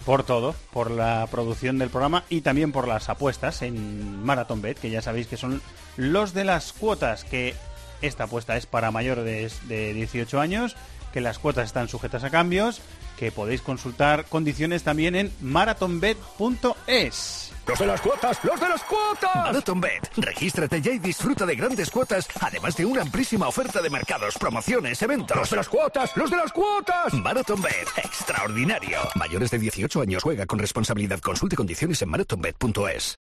Por 0.07 0.23
todo, 0.23 0.55
por 0.71 0.89
la 0.89 1.27
producción 1.29 1.77
del 1.79 1.89
programa 1.89 2.23
y 2.29 2.39
también 2.39 2.71
por 2.71 2.87
las 2.87 3.09
apuestas 3.09 3.61
en 3.61 4.23
Marathon 4.23 4.61
Bet, 4.61 4.79
que 4.79 4.89
ya 4.89 5.01
sabéis 5.01 5.27
que 5.27 5.35
son 5.35 5.61
los 5.97 6.33
de 6.33 6.45
las 6.45 6.71
cuotas, 6.71 7.25
que 7.25 7.55
esta 8.01 8.23
apuesta 8.23 8.55
es 8.55 8.67
para 8.67 8.89
mayores 8.89 9.67
de 9.67 9.93
18 9.93 10.39
años, 10.39 10.77
que 11.11 11.19
las 11.19 11.39
cuotas 11.39 11.65
están 11.65 11.89
sujetas 11.89 12.23
a 12.23 12.29
cambios, 12.29 12.79
que 13.19 13.33
podéis 13.33 13.61
consultar 13.61 14.23
condiciones 14.27 14.83
también 14.83 15.13
en 15.13 15.29
marathonbet.es. 15.41 17.46
¡Los 17.67 17.79
de 17.79 17.85
las 17.85 18.01
cuotas! 18.01 18.43
¡Los 18.43 18.59
de 18.59 18.69
las 18.69 18.83
cuotas! 18.83 19.35
MarathonBet. 19.35 20.09
Regístrate 20.17 20.81
ya 20.81 20.91
y 20.91 20.99
disfruta 20.99 21.45
de 21.45 21.55
grandes 21.55 21.91
cuotas, 21.91 22.27
además 22.39 22.77
de 22.77 22.85
una 22.85 23.01
amplísima 23.01 23.47
oferta 23.47 23.81
de 23.81 23.89
mercados, 23.89 24.37
promociones, 24.37 25.01
eventos. 25.01 25.35
¡Los 25.35 25.49
de 25.49 25.55
las 25.57 25.67
cuotas! 25.67 26.15
¡Los 26.15 26.31
de 26.31 26.37
las 26.37 26.51
cuotas! 26.53 27.13
MarathonBet. 27.13 27.87
Extraordinario. 27.97 28.99
Mayores 29.15 29.51
de 29.51 29.59
18 29.59 30.01
años 30.01 30.23
juega 30.23 30.45
con 30.45 30.59
responsabilidad. 30.59 31.19
Consulte 31.19 31.57
condiciones 31.57 32.01
en 32.01 32.09
marathonbet.es. 32.09 33.17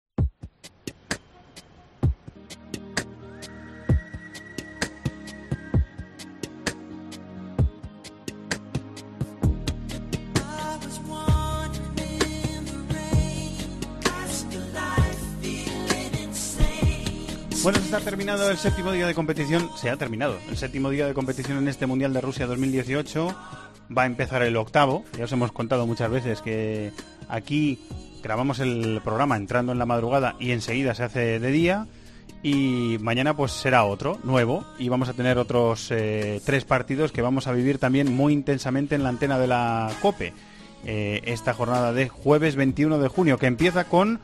Bueno, 17.65 17.80
se 17.80 17.86
está 17.86 17.99
terminado 17.99 18.51
el 18.51 18.58
séptimo 18.58 18.91
día 18.91 19.08
de 19.08 19.15
competición. 19.15 19.71
Se 19.75 19.89
ha 19.89 19.97
terminado 19.97 20.38
el 20.47 20.56
séptimo 20.56 20.91
día 20.91 21.08
de 21.08 21.15
competición 21.15 21.58
en 21.58 21.67
este 21.67 21.88
Mundial 21.88 22.13
de 22.13 22.21
Rusia 22.21 22.45
2018. 22.45 23.36
Va 23.97 24.04
a 24.04 24.06
empezar 24.06 24.43
el 24.43 24.56
octavo. 24.56 25.04
Ya 25.17 25.23
os 25.23 25.32
hemos 25.32 25.51
contado 25.51 25.88
muchas 25.88 26.12
veces 26.12 26.43
que 26.43 26.91
aquí 27.28 27.80
grabamos 28.21 28.60
el 28.60 29.01
programa 29.04 29.36
entrando 29.36 29.71
en 29.71 29.80
la 29.80 29.88
madrugada 29.88 30.36
y 30.39 30.51
enseguida 30.51 30.93
se 30.93 31.06
hace 31.06 31.39
de 31.39 31.51
día. 31.51 31.88
Y 32.43 32.99
mañana 33.01 33.36
pues 33.36 33.51
será 33.54 33.84
otro, 33.86 34.19
nuevo. 34.23 34.63
Y 34.78 34.89
vamos 34.89 35.10
a 35.10 35.13
tener 35.13 35.39
otros 35.39 35.89
eh, 35.89 36.41
tres 36.45 36.65
partidos 36.65 37.12
que 37.12 37.23
vamos 37.23 37.47
a 37.47 37.51
vivir 37.51 37.80
también 37.80 38.15
muy 38.15 38.34
intensamente 38.34 38.93
en 38.93 39.01
la 39.01 39.10
antena 39.10 39.39
de 39.39 39.47
la 39.47 39.89
COPE. 40.04 40.34
Eh, 40.88 41.21
esta 41.26 41.54
jornada 41.54 41.93
de 41.93 42.10
jueves 42.10 42.56
21 42.56 43.00
de 43.00 43.08
junio, 43.08 43.39
que 43.39 43.48
empieza 43.48 43.86
con, 43.86 44.19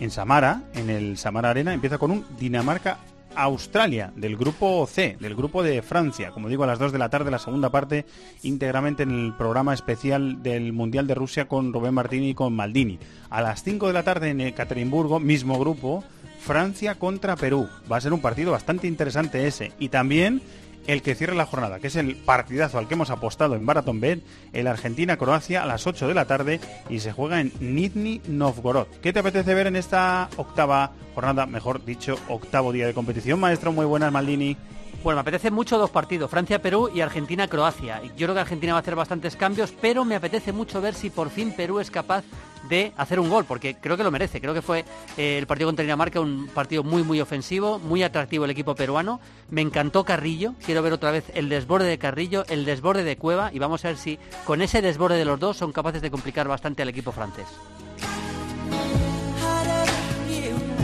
en 0.00 0.10
Samara, 0.10 0.62
en 0.74 0.88
el 0.88 1.18
Samara 1.18 1.50
Arena, 1.50 1.74
empieza 1.74 1.98
con 1.98 2.10
un 2.10 2.24
Dinamarca-Australia 2.38 4.12
del 4.16 4.36
grupo 4.36 4.86
C, 4.86 5.18
del 5.20 5.34
grupo 5.36 5.62
de 5.62 5.82
Francia. 5.82 6.30
Como 6.30 6.48
digo, 6.48 6.64
a 6.64 6.68
las 6.68 6.78
2 6.78 6.92
de 6.92 6.98
la 6.98 7.10
tarde, 7.10 7.30
la 7.30 7.38
segunda 7.38 7.68
parte, 7.68 8.06
íntegramente 8.42 9.02
en 9.02 9.10
el 9.10 9.34
programa 9.34 9.74
especial 9.74 10.42
del 10.42 10.72
Mundial 10.72 11.06
de 11.06 11.14
Rusia 11.14 11.48
con 11.48 11.70
Rubén 11.70 11.92
Martini 11.92 12.30
y 12.30 12.34
con 12.34 12.54
Maldini. 12.56 12.98
A 13.28 13.42
las 13.42 13.62
5 13.62 13.86
de 13.86 13.92
la 13.92 14.02
tarde 14.02 14.30
en 14.30 14.40
Ekaterimburgo, 14.40 15.20
mismo 15.20 15.58
grupo, 15.58 16.02
Francia 16.38 16.94
contra 16.94 17.36
Perú. 17.36 17.68
Va 17.90 17.98
a 17.98 18.00
ser 18.00 18.14
un 18.14 18.20
partido 18.20 18.52
bastante 18.52 18.86
interesante 18.86 19.46
ese. 19.46 19.72
Y 19.78 19.90
también 19.90 20.40
el 20.86 21.02
que 21.02 21.14
cierre 21.14 21.34
la 21.34 21.46
jornada, 21.46 21.78
que 21.78 21.88
es 21.88 21.96
el 21.96 22.16
partidazo 22.16 22.78
al 22.78 22.88
que 22.88 22.94
hemos 22.94 23.10
apostado 23.10 23.54
en 23.54 23.64
Marathon 23.64 24.00
Bet, 24.00 24.24
el 24.52 24.66
Argentina-Croacia 24.66 25.62
a 25.62 25.66
las 25.66 25.86
8 25.86 26.08
de 26.08 26.14
la 26.14 26.26
tarde 26.26 26.60
y 26.88 27.00
se 27.00 27.12
juega 27.12 27.40
en 27.40 27.52
Nizhny 27.60 28.22
Novgorod. 28.28 28.86
¿Qué 29.02 29.12
te 29.12 29.20
apetece 29.20 29.54
ver 29.54 29.66
en 29.66 29.76
esta 29.76 30.28
octava 30.36 30.92
jornada, 31.14 31.46
mejor 31.46 31.84
dicho, 31.84 32.16
octavo 32.28 32.72
día 32.72 32.86
de 32.86 32.94
competición, 32.94 33.40
maestro? 33.40 33.72
Muy 33.72 33.86
buenas, 33.86 34.12
Maldini. 34.12 34.56
Pues 35.02 35.14
me 35.14 35.20
apetece 35.20 35.50
mucho 35.50 35.78
dos 35.78 35.90
partidos, 35.90 36.30
Francia-Perú 36.30 36.90
y 36.92 37.00
Argentina-Croacia. 37.00 38.02
Yo 38.16 38.26
creo 38.26 38.34
que 38.34 38.40
Argentina 38.40 38.72
va 38.72 38.78
a 38.78 38.82
hacer 38.82 38.96
bastantes 38.96 39.36
cambios, 39.36 39.72
pero 39.80 40.04
me 40.04 40.16
apetece 40.16 40.52
mucho 40.52 40.80
ver 40.80 40.94
si 40.94 41.10
por 41.10 41.30
fin 41.30 41.52
Perú 41.52 41.78
es 41.78 41.90
capaz 41.90 42.24
de 42.68 42.92
hacer 42.96 43.20
un 43.20 43.28
gol, 43.28 43.44
porque 43.44 43.76
creo 43.80 43.96
que 43.96 44.04
lo 44.04 44.10
merece. 44.10 44.40
Creo 44.40 44.54
que 44.54 44.62
fue 44.62 44.84
eh, 45.16 45.38
el 45.38 45.46
partido 45.46 45.68
contra 45.68 45.82
Dinamarca 45.82 46.20
un 46.20 46.48
partido 46.48 46.82
muy, 46.82 47.02
muy 47.02 47.20
ofensivo, 47.20 47.78
muy 47.78 48.02
atractivo 48.02 48.44
el 48.44 48.50
equipo 48.50 48.74
peruano. 48.74 49.20
Me 49.50 49.60
encantó 49.60 50.04
Carrillo, 50.04 50.54
quiero 50.64 50.82
ver 50.82 50.92
otra 50.92 51.10
vez 51.10 51.24
el 51.34 51.48
desborde 51.48 51.86
de 51.86 51.98
Carrillo, 51.98 52.44
el 52.48 52.64
desborde 52.64 53.04
de 53.04 53.16
Cueva, 53.16 53.50
y 53.52 53.58
vamos 53.58 53.84
a 53.84 53.88
ver 53.88 53.96
si 53.96 54.18
con 54.44 54.62
ese 54.62 54.82
desborde 54.82 55.16
de 55.16 55.24
los 55.24 55.38
dos 55.38 55.56
son 55.56 55.72
capaces 55.72 56.02
de 56.02 56.10
complicar 56.10 56.48
bastante 56.48 56.82
al 56.82 56.88
equipo 56.88 57.12
francés. 57.12 57.46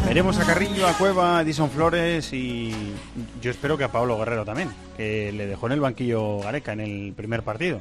Veremos 0.06 0.38
a 0.38 0.44
Carrillo, 0.44 0.86
a 0.86 0.92
Cueva, 0.92 1.38
a 1.38 1.42
Edison 1.42 1.70
Flores 1.70 2.34
y 2.34 2.70
yo 3.40 3.50
espero 3.50 3.78
que 3.78 3.84
a 3.84 3.92
Pablo 3.92 4.18
Guerrero 4.18 4.44
también, 4.44 4.70
que 4.94 5.32
le 5.32 5.46
dejó 5.46 5.66
en 5.66 5.72
el 5.72 5.80
banquillo 5.80 6.40
Gareca 6.40 6.74
en 6.74 6.80
el 6.80 7.14
primer 7.16 7.42
partido. 7.42 7.80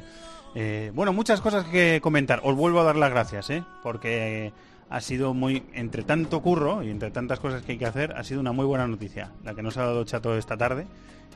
Eh, 0.54 0.92
bueno, 0.94 1.12
muchas 1.12 1.40
cosas 1.40 1.64
que 1.64 2.00
comentar. 2.02 2.40
Os 2.44 2.54
vuelvo 2.54 2.80
a 2.80 2.84
dar 2.84 2.96
las 2.96 3.10
gracias, 3.10 3.50
¿eh? 3.50 3.64
porque 3.82 4.52
ha 4.90 5.00
sido 5.00 5.32
muy, 5.32 5.62
entre 5.72 6.02
tanto 6.02 6.42
curro 6.42 6.82
y 6.82 6.90
entre 6.90 7.10
tantas 7.10 7.40
cosas 7.40 7.62
que 7.62 7.72
hay 7.72 7.78
que 7.78 7.86
hacer, 7.86 8.12
ha 8.12 8.24
sido 8.24 8.40
una 8.40 8.52
muy 8.52 8.66
buena 8.66 8.86
noticia 8.86 9.32
la 9.44 9.54
que 9.54 9.62
nos 9.62 9.76
ha 9.78 9.82
dado 9.86 10.04
Chato 10.04 10.36
esta 10.36 10.56
tarde. 10.56 10.86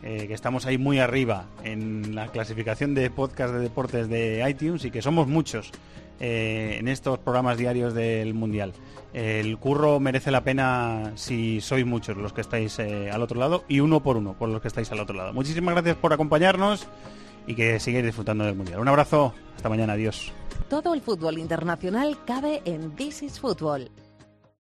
eh, 0.03 0.27
que 0.29 0.35
estamos 0.35 0.67
ahí 0.67 0.77
muy 0.77 0.99
arriba 0.99 1.47
en 1.65 2.15
la 2.15 2.29
clasificación 2.29 2.95
de 2.95 3.09
podcast 3.09 3.55
de 3.55 3.61
deportes 3.61 4.09
de 4.11 4.45
iTunes 4.49 4.85
y 4.85 4.91
que 4.91 5.01
somos 5.01 5.27
muchos 5.27 5.73
en 6.19 6.89
estos 6.89 7.19
programas 7.19 7.59
diarios 7.59 7.93
del 7.93 8.33
Mundial. 8.33 8.73
El 9.13 9.59
curro 9.59 10.01
merece 10.01 10.31
la 10.31 10.43
pena 10.45 11.13
si 11.15 11.61
sois 11.61 11.85
muchos 11.85 12.17
los 12.17 12.33
que 12.33 12.41
estáis 12.41 12.79
al 12.79 13.23
otro 13.23 13.39
lado 13.39 13.65
y 13.69 13.81
uno 13.81 14.03
por 14.03 14.17
uno 14.17 14.33
por 14.33 14.49
los 14.49 14.63
que 14.63 14.69
estáis 14.69 14.91
al 14.93 15.01
otro 15.01 15.15
lado. 15.15 15.35
Muchísimas 15.35 15.75
gracias 15.75 15.97
por 15.97 16.15
acompañarnos 16.15 16.87
y 17.47 17.55
que 17.55 17.79
sigáis 17.81 18.05
disfrutando 18.05 18.45
del 18.45 18.55
Mundial. 18.55 18.81
Un 18.81 18.89
abrazo, 18.89 19.33
hasta 19.57 19.69
mañana, 19.69 19.95
adiós. 19.95 20.33
Todo 20.69 20.95
el 20.95 21.01
fútbol 21.01 21.39
internacional 21.39 22.19
cabe 22.25 22.63
en 22.65 22.95
This 22.97 23.23
is 23.23 23.39
Football. 23.39 23.91